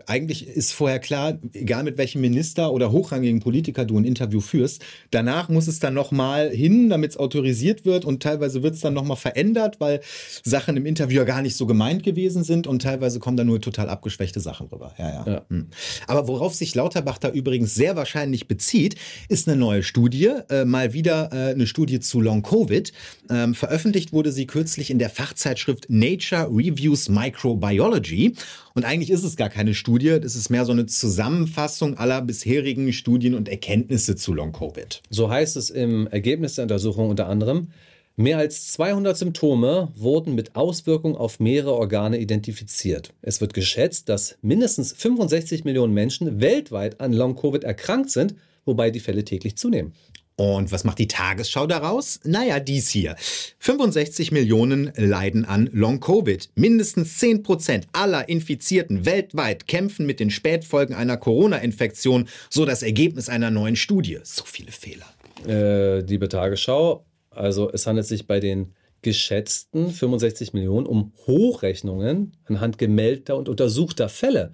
[0.07, 4.83] eigentlich ist vorher klar, egal mit welchem Minister oder hochrangigen Politiker du ein Interview führst,
[5.11, 8.95] danach muss es dann nochmal hin, damit es autorisiert wird und teilweise wird es dann
[8.95, 10.01] nochmal verändert, weil
[10.43, 13.61] Sachen im Interview ja gar nicht so gemeint gewesen sind und teilweise kommen da nur
[13.61, 14.95] total abgeschwächte Sachen rüber.
[14.99, 15.25] Ja, ja.
[15.27, 15.43] ja.
[15.49, 15.67] Hm.
[16.07, 18.97] Aber worauf sich Lauterbach da übrigens sehr wahrscheinlich bezieht,
[19.29, 22.93] ist eine neue Studie, äh, mal wieder äh, eine Studie zu Long Covid.
[23.31, 28.35] Ähm, veröffentlicht wurde sie kürzlich in der Fachzeitschrift Nature Reviews Microbiology.
[28.75, 32.93] Und eigentlich ist es gar keine Studie, das ist mehr so eine Zusammenfassung aller bisherigen
[32.93, 35.03] Studien und Erkenntnisse zu Long-Covid.
[35.11, 37.69] So heißt es im Ergebnis der Untersuchung unter anderem,
[38.17, 43.15] Mehr als 200 Symptome wurden mit Auswirkung auf mehrere Organe identifiziert.
[43.23, 48.35] Es wird geschätzt, dass mindestens 65 Millionen Menschen weltweit an Long-Covid erkrankt sind,
[48.67, 49.95] wobei die Fälle täglich zunehmen.
[50.41, 52.19] Und was macht die Tagesschau daraus?
[52.25, 53.15] Naja, dies hier.
[53.59, 56.49] 65 Millionen leiden an Long-Covid.
[56.55, 63.29] Mindestens 10 Prozent aller Infizierten weltweit kämpfen mit den Spätfolgen einer Corona-Infektion, so das Ergebnis
[63.29, 64.19] einer neuen Studie.
[64.23, 65.05] So viele Fehler.
[65.47, 68.73] Äh, liebe Tagesschau, also es handelt sich bei den
[69.03, 74.53] geschätzten 65 Millionen um Hochrechnungen anhand gemeldter und untersuchter Fälle.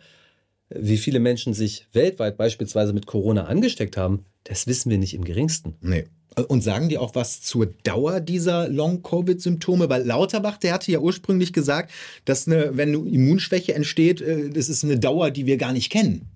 [0.68, 5.24] Wie viele Menschen sich weltweit beispielsweise mit Corona angesteckt haben, das wissen wir nicht im
[5.24, 5.74] geringsten.
[5.80, 6.06] Nee.
[6.48, 9.88] Und sagen die auch was zur Dauer dieser Long-Covid-Symptome?
[9.88, 11.92] Weil Lauterbach, der hatte ja ursprünglich gesagt,
[12.26, 15.90] dass eine, wenn eine Immunschwäche entsteht, äh, das ist eine Dauer, die wir gar nicht
[15.90, 16.28] kennen.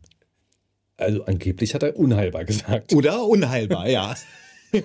[0.96, 2.94] Also angeblich hat er unheilbar gesagt.
[2.94, 4.14] Oder unheilbar, ja.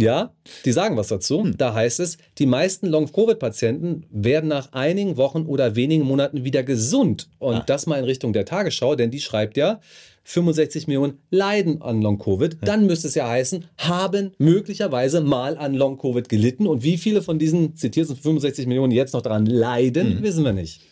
[0.00, 0.32] Ja,
[0.64, 1.44] die sagen was dazu.
[1.44, 1.56] Hm.
[1.56, 7.28] Da heißt es, die meisten Long-Covid-Patienten werden nach einigen Wochen oder wenigen Monaten wieder gesund.
[7.38, 7.64] Und ah.
[7.66, 9.80] das mal in Richtung der Tagesschau, denn die schreibt ja,
[10.24, 12.58] 65 Millionen leiden an Long-Covid.
[12.62, 16.66] Dann müsste es ja heißen, haben möglicherweise mal an Long-Covid gelitten.
[16.66, 20.22] Und wie viele von diesen zitierten 65 Millionen jetzt noch daran leiden, mhm.
[20.22, 20.82] wissen wir nicht.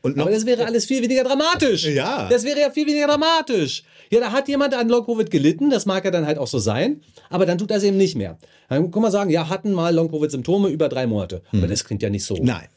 [0.00, 1.84] Und Aber das wäre alles viel weniger dramatisch.
[1.86, 2.28] Ja.
[2.30, 3.82] Das wäre ja viel weniger dramatisch.
[4.10, 7.02] Ja, da hat jemand an Long-Covid gelitten, das mag ja dann halt auch so sein,
[7.28, 8.38] aber dann tut das eben nicht mehr.
[8.70, 11.42] Dann kann man sagen, ja, hatten mal Long-Covid-Symptome über drei Monate.
[11.52, 11.58] Mhm.
[11.58, 12.38] Aber das klingt ja nicht so.
[12.40, 12.68] Nein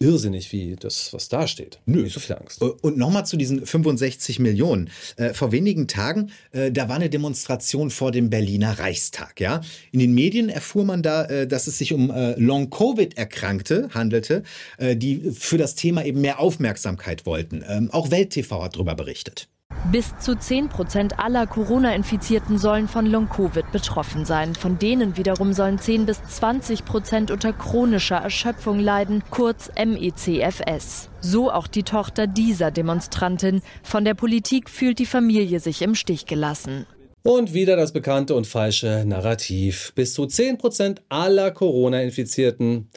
[0.00, 1.78] irrsinnig, wie das, was da steht.
[1.84, 2.02] Nö.
[2.02, 2.62] Nicht so viel Angst.
[2.62, 4.90] Und nochmal zu diesen 65 Millionen.
[5.16, 9.40] Äh, vor wenigen Tagen, äh, da war eine Demonstration vor dem Berliner Reichstag.
[9.40, 9.60] Ja?
[9.92, 14.42] In den Medien erfuhr man da, äh, dass es sich um Long-Covid-Erkrankte handelte,
[14.80, 17.62] die für das Thema eben mehr Aufmerksamkeit wollten.
[17.68, 19.48] Ähm, auch Welt TV hat darüber berichtet.
[19.86, 24.54] Bis zu 10 Prozent aller Corona-Infizierten sollen von Long-Covid betroffen sein.
[24.54, 31.08] Von denen wiederum sollen 10 bis 20 Prozent unter chronischer Erschöpfung leiden, kurz MECFS.
[31.20, 33.62] So auch die Tochter dieser Demonstrantin.
[33.82, 36.86] Von der Politik fühlt die Familie sich im Stich gelassen.
[37.22, 39.92] Und wieder das bekannte und falsche Narrativ.
[39.94, 42.90] Bis zu 10 Prozent aller Corona-Infizierten.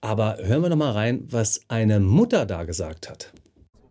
[0.00, 3.32] Aber hören wir noch mal rein, was eine Mutter da gesagt hat.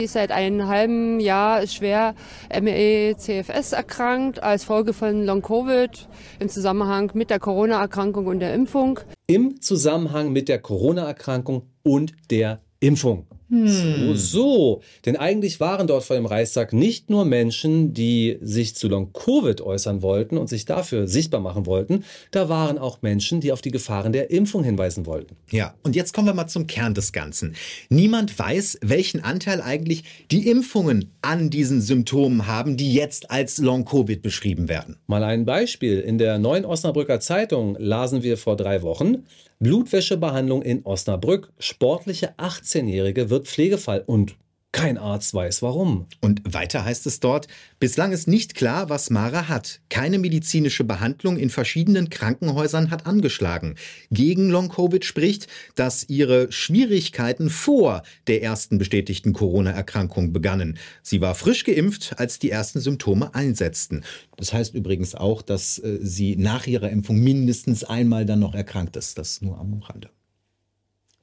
[0.02, 2.16] Ist seit einem halben Jahr schwer
[2.50, 6.08] ME-CFS erkrankt als Folge von Long-Covid
[6.40, 9.02] im Zusammenhang mit der Corona-Erkrankung und der Impfung.
[9.28, 13.28] Im Zusammenhang mit der Corona-Erkrankung und der Impfung.
[13.50, 13.68] Hm.
[13.68, 14.82] So, so.
[15.06, 20.02] Denn eigentlich waren dort vor dem Reichstag nicht nur Menschen, die sich zu Long-Covid äußern
[20.02, 22.04] wollten und sich dafür sichtbar machen wollten.
[22.32, 25.36] Da waren auch Menschen, die auf die Gefahren der Impfung hinweisen wollten.
[25.50, 27.56] Ja, und jetzt kommen wir mal zum Kern des Ganzen.
[27.90, 34.22] Niemand weiß, welchen Anteil eigentlich die Impfungen an diesen Symptomen haben, die jetzt als Long-Covid
[34.22, 34.98] beschrieben werden.
[35.08, 36.00] Mal ein Beispiel.
[36.00, 39.24] In der Neuen Osnabrücker Zeitung lasen wir vor drei Wochen,
[39.60, 41.52] Blutwäschebehandlung in Osnabrück.
[41.60, 44.38] Sportliche 18-Jährige wird Pflegefall und
[44.72, 46.06] kein Arzt weiß warum.
[46.22, 47.48] Und weiter heißt es dort,
[47.80, 49.82] bislang ist nicht klar, was Mara hat.
[49.90, 53.76] Keine medizinische Behandlung in verschiedenen Krankenhäusern hat angeschlagen.
[54.12, 60.78] Gegen Long-Covid spricht, dass ihre Schwierigkeiten vor der ersten bestätigten Corona-Erkrankung begannen.
[61.02, 64.04] Sie war frisch geimpft, als die ersten Symptome einsetzten.
[64.38, 68.96] Das heißt übrigens auch, dass äh, sie nach ihrer Impfung mindestens einmal dann noch erkrankt
[68.98, 69.18] ist.
[69.18, 70.10] Das nur am Rande.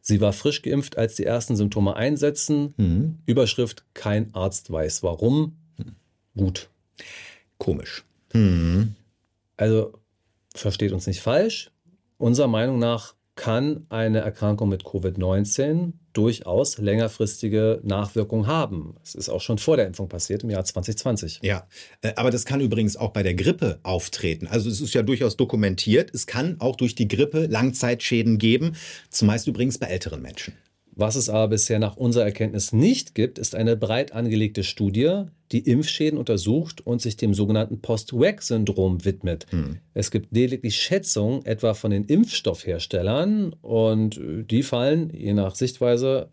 [0.09, 2.75] Sie war frisch geimpft, als die ersten Symptome einsetzen.
[2.77, 3.19] Mhm.
[3.27, 5.57] Überschrift: Kein Arzt weiß warum.
[5.79, 5.97] Mhm.
[6.37, 6.71] Gut.
[7.59, 8.05] Komisch.
[8.31, 8.95] Hm.
[9.57, 9.99] Also
[10.55, 11.73] versteht uns nicht falsch.
[12.19, 18.97] Unserer Meinung nach kann eine Erkrankung mit Covid-19 durchaus längerfristige Nachwirkungen haben.
[19.05, 21.41] Es ist auch schon vor der Impfung passiert im Jahr 2020.
[21.43, 21.69] Ja,
[22.01, 24.47] äh, aber das kann übrigens auch bei der Grippe auftreten.
[24.47, 26.11] Also es ist ja durchaus dokumentiert.
[26.15, 28.75] Es kann auch durch die Grippe Langzeitschäden geben,
[29.11, 30.55] zumeist übrigens bei älteren Menschen.
[30.99, 35.59] Was es aber bisher nach unserer Erkenntnis nicht gibt, ist eine breit angelegte Studie, die
[35.59, 39.47] Impfschäden untersucht und sich dem sogenannten Post-Vac-Syndrom widmet.
[39.51, 39.77] Hm.
[39.93, 44.19] Es gibt lediglich Schätzungen etwa von den Impfstoffherstellern und
[44.51, 46.31] die fallen je nach Sichtweise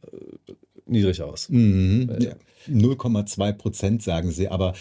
[0.48, 0.54] äh,
[0.86, 1.50] niedrig aus.
[1.50, 2.10] Mhm.
[2.20, 2.32] Ja.
[2.70, 4.74] 0,2 Prozent sagen sie, aber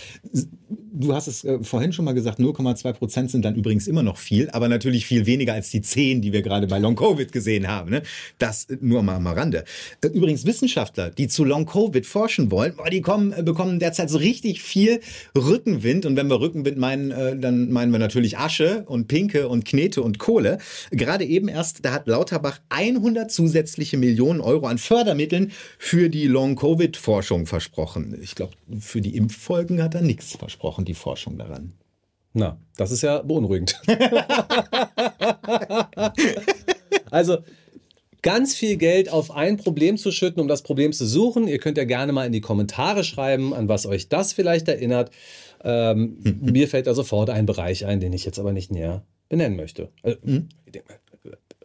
[0.92, 4.16] du hast es äh, vorhin schon mal gesagt, 0,2 Prozent sind dann übrigens immer noch
[4.16, 7.68] viel, aber natürlich viel weniger als die 10, die wir gerade bei Long Covid gesehen
[7.68, 7.90] haben.
[7.90, 8.02] Ne?
[8.38, 9.64] Das nur mal am Rande.
[10.02, 14.18] Äh, übrigens Wissenschaftler, die zu Long Covid forschen wollen, die kommen, äh, bekommen derzeit so
[14.18, 15.00] richtig viel
[15.36, 16.06] Rückenwind.
[16.06, 20.18] Und wenn wir Rückenwind meinen, dann meinen wir natürlich Asche und Pinke und Knete und
[20.18, 20.58] Kohle.
[20.90, 26.56] Gerade eben erst, da hat Lauterbach 100 zusätzliche Millionen Euro an Fördermitteln für die Long
[26.56, 28.18] Covid Forschung versprochen.
[28.22, 31.72] Ich glaube, für die Impffolgen hat er nichts versprochen, die Forschung daran.
[32.34, 33.80] Na, das ist ja beunruhigend.
[37.10, 37.38] also
[38.22, 41.48] ganz viel Geld auf ein Problem zu schütten, um das Problem zu suchen.
[41.48, 45.10] Ihr könnt ja gerne mal in die Kommentare schreiben, an was euch das vielleicht erinnert.
[45.64, 49.56] Ähm, mir fällt da sofort ein Bereich ein, den ich jetzt aber nicht näher benennen
[49.56, 49.90] möchte.
[50.02, 50.48] Also, hm?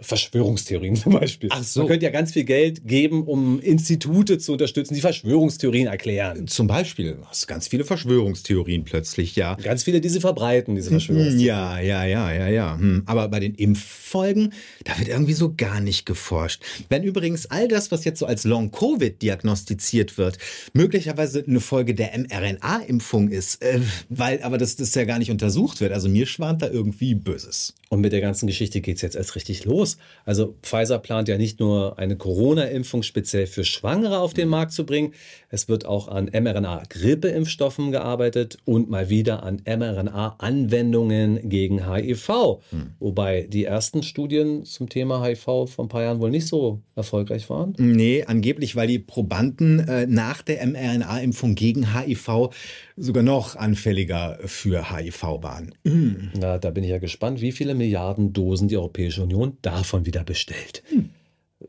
[0.01, 1.49] Verschwörungstheorien zum Beispiel.
[1.51, 1.81] Ach so.
[1.81, 6.47] Man könnte ja ganz viel Geld geben, um Institute zu unterstützen, die Verschwörungstheorien erklären.
[6.47, 7.13] Zum Beispiel.
[7.13, 9.55] Du hast ganz viele Verschwörungstheorien plötzlich, ja.
[9.55, 11.45] Ganz viele, die sie verbreiten, diese Verschwörungstheorien.
[11.45, 12.77] Ja, ja, ja, ja, ja.
[12.77, 13.03] Hm.
[13.05, 16.61] Aber bei den Impffolgen, da wird irgendwie so gar nicht geforscht.
[16.89, 20.37] Wenn übrigens all das, was jetzt so als Long-Covid diagnostiziert wird,
[20.73, 23.79] möglicherweise eine Folge der mRNA-Impfung ist, äh,
[24.09, 25.91] weil aber das, das ja gar nicht untersucht wird.
[25.91, 27.73] Also mir schwant da irgendwie Böses.
[27.89, 29.97] Und mit der ganzen Geschichte geht es jetzt erst richtig los.
[30.25, 34.85] Also Pfizer plant ja nicht nur eine Corona-Impfung speziell für Schwangere auf den Markt zu
[34.85, 35.13] bringen,
[35.49, 42.59] es wird auch an mRNA-Grippeimpfstoffen gearbeitet und mal wieder an mRNA-Anwendungen gegen HIV.
[42.69, 42.91] Hm.
[42.99, 47.49] Wobei die ersten Studien zum Thema HIV vor ein paar Jahren wohl nicht so erfolgreich
[47.49, 47.73] waren.
[47.77, 52.49] Nee, angeblich, weil die Probanden äh, nach der mRNA-Impfung gegen HIV
[52.97, 55.73] sogar noch anfälliger für HIV waren.
[55.83, 60.23] Na, da bin ich ja gespannt, wie viele Milliarden Dosen die Europäische Union davon wieder
[60.23, 60.83] bestellt.
[60.91, 61.09] Mhm.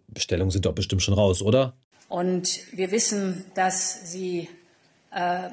[0.08, 1.74] Bestellungen sind doch bestimmt schon raus, oder?
[2.08, 4.48] Und wir wissen, dass sie
[5.12, 5.50] äh,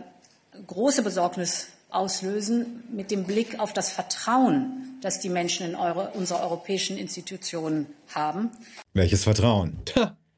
[0.67, 6.41] große Besorgnis auslösen mit dem Blick auf das Vertrauen, das die Menschen in eure, unsere
[6.41, 8.51] europäischen Institutionen haben.
[8.93, 9.77] Welches Vertrauen?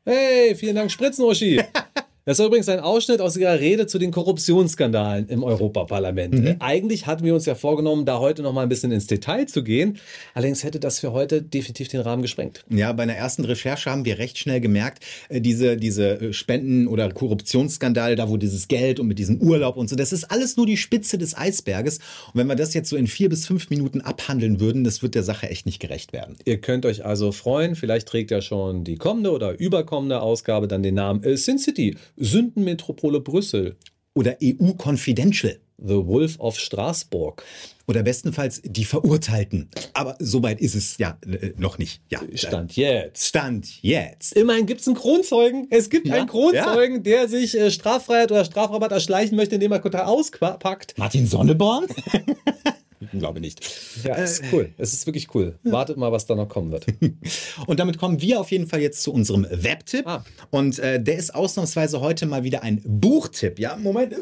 [0.05, 1.61] Hey, vielen Dank, Spritzen-Uschi.
[2.27, 6.33] Das ist übrigens ein Ausschnitt aus Ihrer Rede zu den Korruptionsskandalen im Europaparlament.
[6.33, 6.55] Mhm.
[6.59, 9.63] Eigentlich hatten wir uns ja vorgenommen, da heute noch mal ein bisschen ins Detail zu
[9.63, 9.97] gehen.
[10.33, 12.65] Allerdings hätte das für heute definitiv den Rahmen gesprengt.
[12.69, 16.89] Ja, bei einer ersten Recherche haben wir recht schnell gemerkt, äh, diese, diese äh, Spenden-
[16.89, 20.57] oder Korruptionsskandale, da wo dieses Geld und mit diesem Urlaub und so, das ist alles
[20.57, 21.99] nur die Spitze des Eisberges.
[22.33, 25.15] Und wenn wir das jetzt so in vier bis fünf Minuten abhandeln würden, das wird
[25.15, 26.35] der Sache echt nicht gerecht werden.
[26.43, 30.83] Ihr könnt euch also freuen, vielleicht trägt ja schon die kommende oder überkommende Ausgabe dann
[30.83, 33.77] den Namen äh, Sin City Sündenmetropole Brüssel.
[34.13, 35.59] Oder EU Confidential.
[35.79, 37.43] The Wolf of Straßburg.
[37.87, 39.69] Oder bestenfalls die Verurteilten.
[39.93, 42.01] Aber soweit ist es ja äh, noch nicht.
[42.09, 43.27] Ja, Stand jetzt.
[43.27, 44.33] Stand jetzt.
[44.33, 45.67] Immerhin gibt es einen Kronzeugen.
[45.69, 47.01] Es gibt ja, einen Kronzeugen, ja.
[47.01, 50.97] der sich äh, Straffreiheit oder Strafrabatt erschleichen möchte, indem er total auspackt.
[50.97, 51.85] Martin Sonneborn?
[52.99, 53.61] Ich glaube nicht.
[54.03, 54.73] Ja, ist cool.
[54.77, 55.59] Es ist wirklich cool.
[55.63, 56.87] Wartet mal, was da noch kommen wird.
[57.67, 60.07] Und damit kommen wir auf jeden Fall jetzt zu unserem Webtipp.
[60.07, 60.25] Ah.
[60.49, 63.59] Und äh, der ist ausnahmsweise heute mal wieder ein Buchtipp.
[63.59, 64.15] Ja, Moment.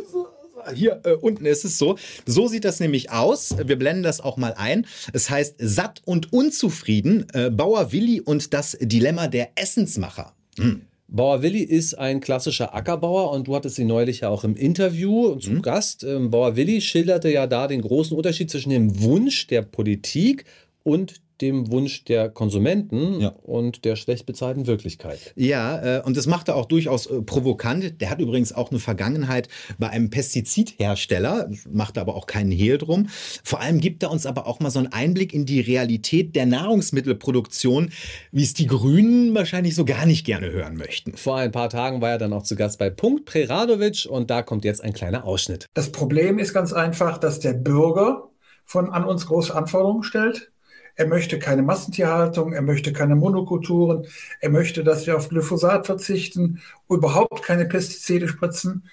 [0.73, 1.97] Hier äh, unten ist es so.
[2.25, 3.55] So sieht das nämlich aus.
[3.57, 4.87] Wir blenden das auch mal ein.
[5.13, 7.27] Es heißt Satt und Unzufrieden.
[7.33, 10.33] Äh, Bauer Willi und das Dilemma der Essensmacher.
[10.57, 10.81] Hm.
[11.07, 15.35] Bauer Willi ist ein klassischer Ackerbauer und du hattest ihn neulich ja auch im Interview
[15.35, 15.61] zu mhm.
[15.61, 16.03] Gast.
[16.03, 20.45] Ähm, Bauer Willi schilderte ja da den großen Unterschied zwischen dem Wunsch der Politik
[20.83, 23.29] und dem Wunsch der Konsumenten ja.
[23.43, 25.33] und der schlecht bezahlten Wirklichkeit.
[25.35, 28.01] Ja, äh, und das macht er auch durchaus äh, provokant.
[28.01, 33.07] Der hat übrigens auch eine Vergangenheit bei einem Pestizidhersteller, macht aber auch keinen Hehl drum.
[33.43, 36.45] Vor allem gibt er uns aber auch mal so einen Einblick in die Realität der
[36.45, 37.91] Nahrungsmittelproduktion,
[38.31, 41.17] wie es die Grünen wahrscheinlich so gar nicht gerne hören möchten.
[41.17, 44.41] Vor ein paar Tagen war er dann auch zu Gast bei Punkt Preradovic und da
[44.41, 45.65] kommt jetzt ein kleiner Ausschnitt.
[45.73, 48.29] Das Problem ist ganz einfach, dass der Bürger
[48.65, 50.51] von an uns große Anforderungen stellt
[50.95, 54.07] er möchte keine Massentierhaltung, er möchte keine Monokulturen,
[54.39, 58.89] er möchte, dass wir auf Glyphosat verzichten, überhaupt keine Pestizide spritzen.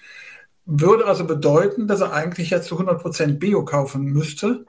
[0.65, 4.67] Würde also bedeuten, dass er eigentlich jetzt zu 100% Bio kaufen müsste,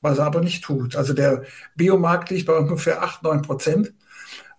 [0.00, 0.96] was er aber nicht tut.
[0.96, 1.44] Also der
[1.76, 3.94] Biomarkt liegt bei ungefähr 8, 9 Prozent.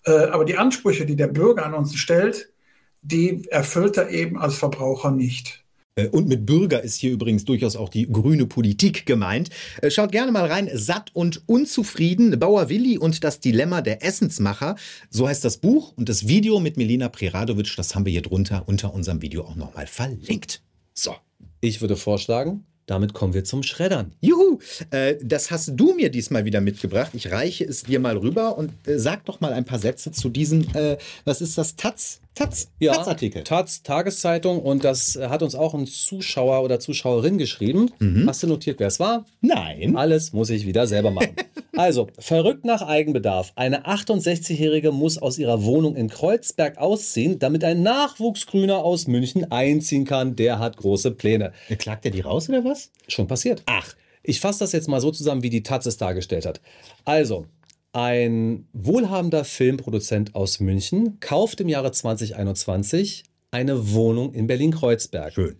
[0.05, 2.53] Äh, aber die Ansprüche, die der Bürger an uns stellt,
[3.01, 5.62] die erfüllt er eben als Verbraucher nicht.
[5.95, 9.49] Äh, Und mit Bürger ist hier übrigens durchaus auch die grüne Politik gemeint.
[9.81, 10.69] Äh, Schaut gerne mal rein.
[10.73, 12.37] Satt und unzufrieden.
[12.39, 14.75] Bauer Willi und das Dilemma der Essensmacher.
[15.09, 15.93] So heißt das Buch.
[15.95, 19.55] Und das Video mit Melina Preradovic, das haben wir hier drunter unter unserem Video auch
[19.55, 20.61] nochmal verlinkt.
[20.93, 21.15] So.
[21.61, 24.11] Ich würde vorschlagen, damit kommen wir zum Schreddern.
[24.19, 24.59] Juhu,
[24.91, 27.11] äh, das hast du mir diesmal wieder mitgebracht.
[27.13, 30.27] Ich reiche es dir mal rüber und äh, sag doch mal ein paar Sätze zu
[30.27, 32.19] diesem, äh, was ist das, Taz?
[32.35, 32.71] Taz?
[32.79, 33.43] Ja, Taz-Artikel.
[33.43, 37.91] Taz, Tageszeitung und das äh, hat uns auch ein Zuschauer oder Zuschauerin geschrieben.
[38.27, 39.25] Hast du notiert, wer es war?
[39.41, 39.95] Nein.
[39.95, 41.35] Alles muss ich wieder selber machen.
[41.77, 43.51] also, verrückt nach Eigenbedarf.
[43.55, 50.05] Eine 68-Jährige muss aus ihrer Wohnung in Kreuzberg ausziehen, damit ein Nachwuchsgrüner aus München einziehen
[50.05, 50.35] kann.
[50.35, 51.53] Der hat große Pläne.
[51.77, 52.91] Klagt er die raus oder was?
[53.07, 53.61] Schon passiert.
[53.67, 53.93] Ach.
[54.25, 56.61] Ich fasse das jetzt mal so zusammen, wie die Taz es dargestellt hat.
[57.03, 57.45] Also,
[57.93, 65.33] ein wohlhabender Filmproduzent aus München kauft im Jahre 2021 eine Wohnung in Berlin-Kreuzberg.
[65.33, 65.57] Schön.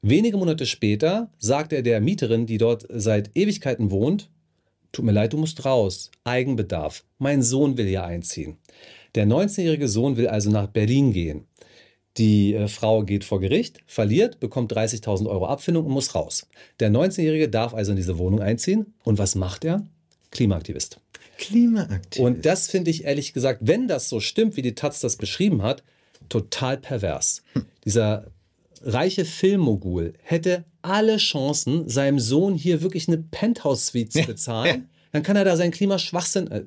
[0.00, 4.30] Wenige Monate später sagt er der Mieterin, die dort seit Ewigkeiten wohnt,
[4.92, 6.10] tut mir leid, du musst raus.
[6.24, 7.04] Eigenbedarf.
[7.18, 8.56] Mein Sohn will hier einziehen.
[9.14, 11.46] Der 19-jährige Sohn will also nach Berlin gehen.
[12.16, 16.48] Die äh, Frau geht vor Gericht, verliert, bekommt 30.000 Euro Abfindung und muss raus.
[16.80, 18.94] Der 19-jährige darf also in diese Wohnung einziehen.
[19.04, 19.86] Und was macht er?
[20.30, 21.00] Klimaaktivist.
[21.38, 22.20] Klimaaktivist.
[22.20, 25.62] Und das finde ich ehrlich gesagt, wenn das so stimmt, wie die Taz das beschrieben
[25.62, 25.82] hat,
[26.28, 27.42] total pervers.
[27.84, 28.26] Dieser
[28.82, 34.88] reiche Filmmogul hätte alle Chancen, seinem Sohn hier wirklich eine Penthouse-Suite zu bezahlen.
[35.18, 36.62] Dann kann er da seinen Klimaschwachsinn, äh,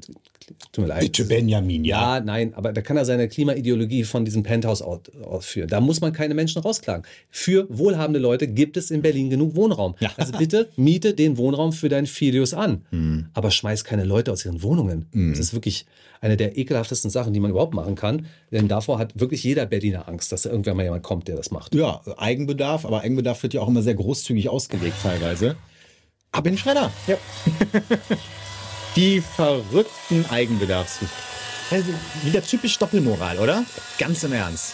[0.73, 0.99] tut mir leid.
[1.03, 2.17] Bitte, Benjamin, ja.
[2.17, 5.69] Ja, nein, aber da kann er seine Klimaideologie von diesem Penthouse aus- ausführen.
[5.69, 7.05] Da muss man keine Menschen rausklagen.
[7.29, 9.95] Für wohlhabende Leute gibt es in Berlin genug Wohnraum.
[10.17, 12.81] Also bitte miete den Wohnraum für deinen Filius an.
[12.89, 13.27] Hm.
[13.33, 15.05] Aber schmeiß keine Leute aus ihren Wohnungen.
[15.13, 15.85] Das ist wirklich
[16.19, 18.25] eine der ekelhaftesten Sachen, die man überhaupt machen kann.
[18.51, 21.51] Denn davor hat wirklich jeder Berliner Angst, dass da irgendwann mal jemand kommt, der das
[21.51, 21.73] macht.
[21.73, 25.55] Ja, Eigenbedarf, aber Eigenbedarf wird ja auch immer sehr großzügig ausgelegt teilweise.
[26.33, 26.91] Ab in den Schredder.
[27.07, 27.17] Ja.
[28.95, 30.99] Die verrückten Eigenbedarfs.
[31.69, 31.91] Also
[32.23, 33.65] wieder typisch Doppelmoral, oder?
[33.97, 34.73] Ganz im Ernst.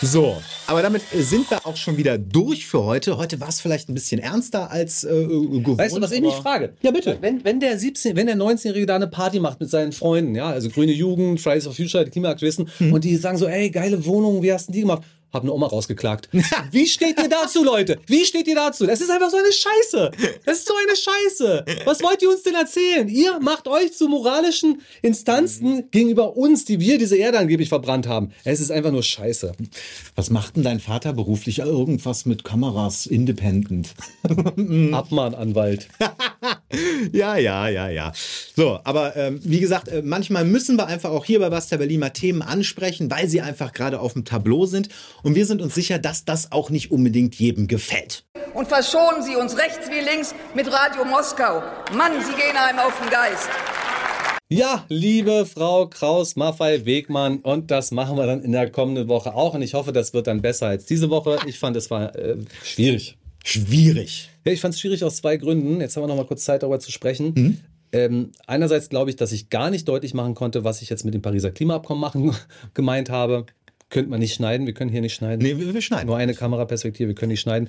[0.00, 3.16] So, aber damit äh, sind wir auch schon wieder durch für heute.
[3.16, 5.78] Heute war es vielleicht ein bisschen ernster als äh, gewohnt.
[5.78, 6.72] Weißt du, was ich mich frage?
[6.82, 7.18] Ja, bitte.
[7.20, 10.50] Wenn, wenn der 17, wenn der 19-Jährige da eine Party macht mit seinen Freunden, ja,
[10.50, 12.92] also Grüne Jugend, Fridays for Future, die Klimaaktivisten, Hm.
[12.92, 15.02] und die sagen so, ey, geile Wohnung, wie hast du die gemacht?
[15.32, 16.28] Hab eine Oma rausgeklagt.
[16.70, 17.98] Wie steht ihr dazu, Leute?
[18.06, 18.86] Wie steht ihr dazu?
[18.86, 20.10] Das ist einfach so eine Scheiße.
[20.46, 21.64] Das ist so eine Scheiße.
[21.84, 23.08] Was wollt ihr uns denn erzählen?
[23.08, 28.32] Ihr macht euch zu moralischen Instanzen gegenüber uns, die wir diese Erde angeblich verbrannt haben.
[28.44, 29.52] Es ist einfach nur Scheiße.
[30.14, 31.58] Was macht denn dein Vater beruflich?
[31.58, 33.94] Irgendwas mit Kameras, independent.
[34.92, 35.88] Abmahnanwalt.
[37.12, 38.12] Ja, ja, ja, ja.
[38.54, 42.00] So, aber ähm, wie gesagt, äh, manchmal müssen wir einfach auch hier bei Basta Berlin
[42.00, 44.90] mal Themen ansprechen, weil sie einfach gerade auf dem Tableau sind.
[45.22, 48.24] Und wir sind uns sicher, dass das auch nicht unbedingt jedem gefällt.
[48.54, 51.62] Und verschonen Sie uns rechts wie links mit Radio Moskau.
[51.96, 53.48] Mann, Sie gehen einem auf den Geist.
[54.50, 59.54] Ja, liebe Frau Kraus-Maffei-Wegmann, und das machen wir dann in der kommenden Woche auch.
[59.54, 61.38] Und ich hoffe, das wird dann besser als diese Woche.
[61.46, 63.18] Ich fand, es war äh, schwierig.
[63.44, 64.30] Schwierig.
[64.46, 65.80] Ja, ich fand es schwierig aus zwei Gründen.
[65.80, 67.60] Jetzt haben wir noch mal kurz Zeit, darüber zu sprechen.
[67.92, 71.14] Ähm, einerseits glaube ich, dass ich gar nicht deutlich machen konnte, was ich jetzt mit
[71.14, 72.34] dem Pariser Klimaabkommen machen
[72.74, 73.46] gemeint habe.
[73.90, 75.42] Könnte man nicht schneiden, wir können hier nicht schneiden.
[75.42, 76.06] Nee, wir, wir schneiden.
[76.06, 77.68] Nur eine Kameraperspektive, wir können nicht schneiden.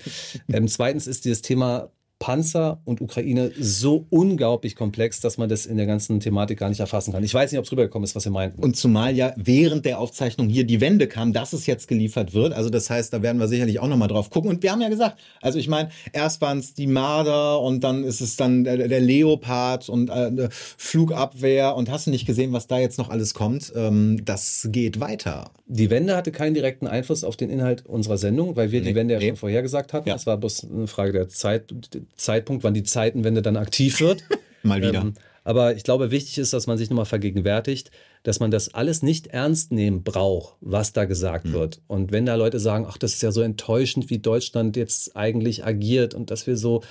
[0.52, 5.78] ähm, zweitens ist dieses Thema Panzer und Ukraine so unglaublich komplex, dass man das in
[5.78, 7.24] der ganzen Thematik gar nicht erfassen kann.
[7.24, 8.62] Ich weiß nicht, ob es rübergekommen ist, was ihr meinten.
[8.62, 12.54] Und zumal ja während der Aufzeichnung hier die Wende kam, dass es jetzt geliefert wird.
[12.54, 14.50] Also das heißt, da werden wir sicherlich auch nochmal drauf gucken.
[14.50, 18.04] Und wir haben ja gesagt, also ich meine, erst waren es die Marder und dann
[18.04, 22.80] ist es dann der, Leopard und äh, Flugabwehr und hast du nicht gesehen, was da
[22.80, 23.72] jetzt noch alles kommt?
[23.76, 25.52] Ähm, das geht weiter.
[25.68, 29.14] Die Wende hatte keinen direkten Einfluss auf den Inhalt unserer Sendung, weil wir die Wende
[29.14, 30.10] ja schon vorhergesagt hatten.
[30.10, 31.74] Das war bloß eine Frage der Zeit,
[32.16, 34.24] Zeitpunkt, wann die Zeitenwende dann aktiv wird.
[34.64, 35.02] Mal wieder.
[35.02, 37.92] Ähm, aber ich glaube, wichtig ist, dass man sich nochmal vergegenwärtigt,
[38.24, 41.54] dass man das alles nicht ernst nehmen braucht, was da gesagt Hm.
[41.54, 41.82] wird.
[41.88, 45.66] Und wenn da Leute sagen, ach, das ist ja so enttäuschend, wie Deutschland jetzt eigentlich
[45.66, 46.84] agiert und dass wir so,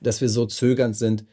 [0.00, 1.24] dass wir so zögernd sind.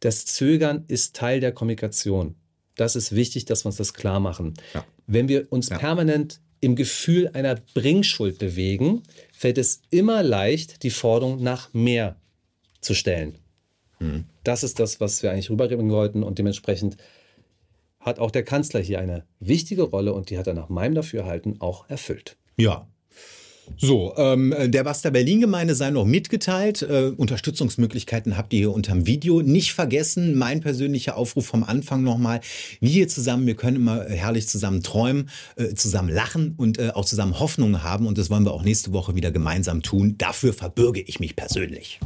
[0.00, 2.36] Das Zögern ist Teil der Kommunikation.
[2.76, 4.54] Das ist wichtig, dass wir uns das klar machen.
[5.08, 9.02] Wenn wir uns permanent im Gefühl einer Bringschuld bewegen,
[9.38, 12.16] fällt es immer leicht, die Forderung nach mehr
[12.80, 13.38] zu stellen.
[14.42, 16.96] Das ist das, was wir eigentlich rüberbringen wollten und dementsprechend
[18.00, 21.60] hat auch der Kanzler hier eine wichtige Rolle und die hat er nach meinem Dafürhalten
[21.60, 22.36] auch erfüllt.
[22.56, 22.88] Ja.
[23.76, 26.82] So, ähm, der Basta Berlin Gemeinde sei noch mitgeteilt.
[26.82, 29.42] Äh, Unterstützungsmöglichkeiten habt ihr hier unterm Video.
[29.42, 32.40] Nicht vergessen, mein persönlicher Aufruf vom Anfang nochmal.
[32.80, 37.04] Wir hier zusammen, wir können immer herrlich zusammen träumen, äh, zusammen lachen und äh, auch
[37.04, 38.06] zusammen Hoffnungen haben.
[38.06, 40.16] Und das wollen wir auch nächste Woche wieder gemeinsam tun.
[40.18, 42.00] Dafür verbürge ich mich persönlich.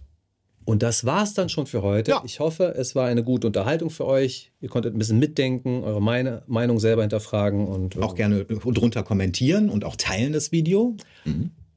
[0.66, 2.12] Und das war's dann schon für heute.
[2.24, 4.52] Ich hoffe, es war eine gute Unterhaltung für euch.
[4.62, 9.70] Ihr konntet ein bisschen mitdenken, eure meine Meinung selber hinterfragen und auch gerne drunter kommentieren
[9.70, 10.96] und auch teilen das Video.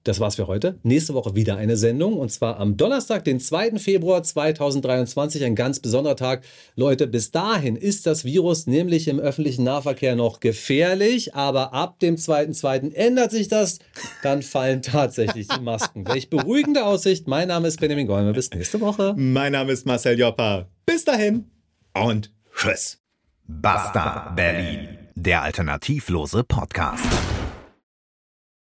[0.04, 0.78] Das war's für heute.
[0.82, 3.78] Nächste Woche wieder eine Sendung und zwar am Donnerstag, den 2.
[3.78, 6.44] Februar 2023, ein ganz besonderer Tag.
[6.76, 12.16] Leute, bis dahin ist das Virus nämlich im öffentlichen Nahverkehr noch gefährlich, aber ab dem
[12.16, 12.92] 2.2.
[12.92, 13.78] ändert sich das.
[14.22, 16.06] Dann fallen tatsächlich die Masken.
[16.08, 17.26] Welch beruhigende Aussicht.
[17.26, 18.34] Mein Name ist Benjamin Golme.
[18.34, 19.14] Bis nächste Woche.
[19.16, 20.68] Mein Name ist Marcel Joppa.
[20.84, 21.46] Bis dahin
[21.94, 22.98] und tschüss.
[23.46, 27.04] Basta Berlin, der alternativlose Podcast.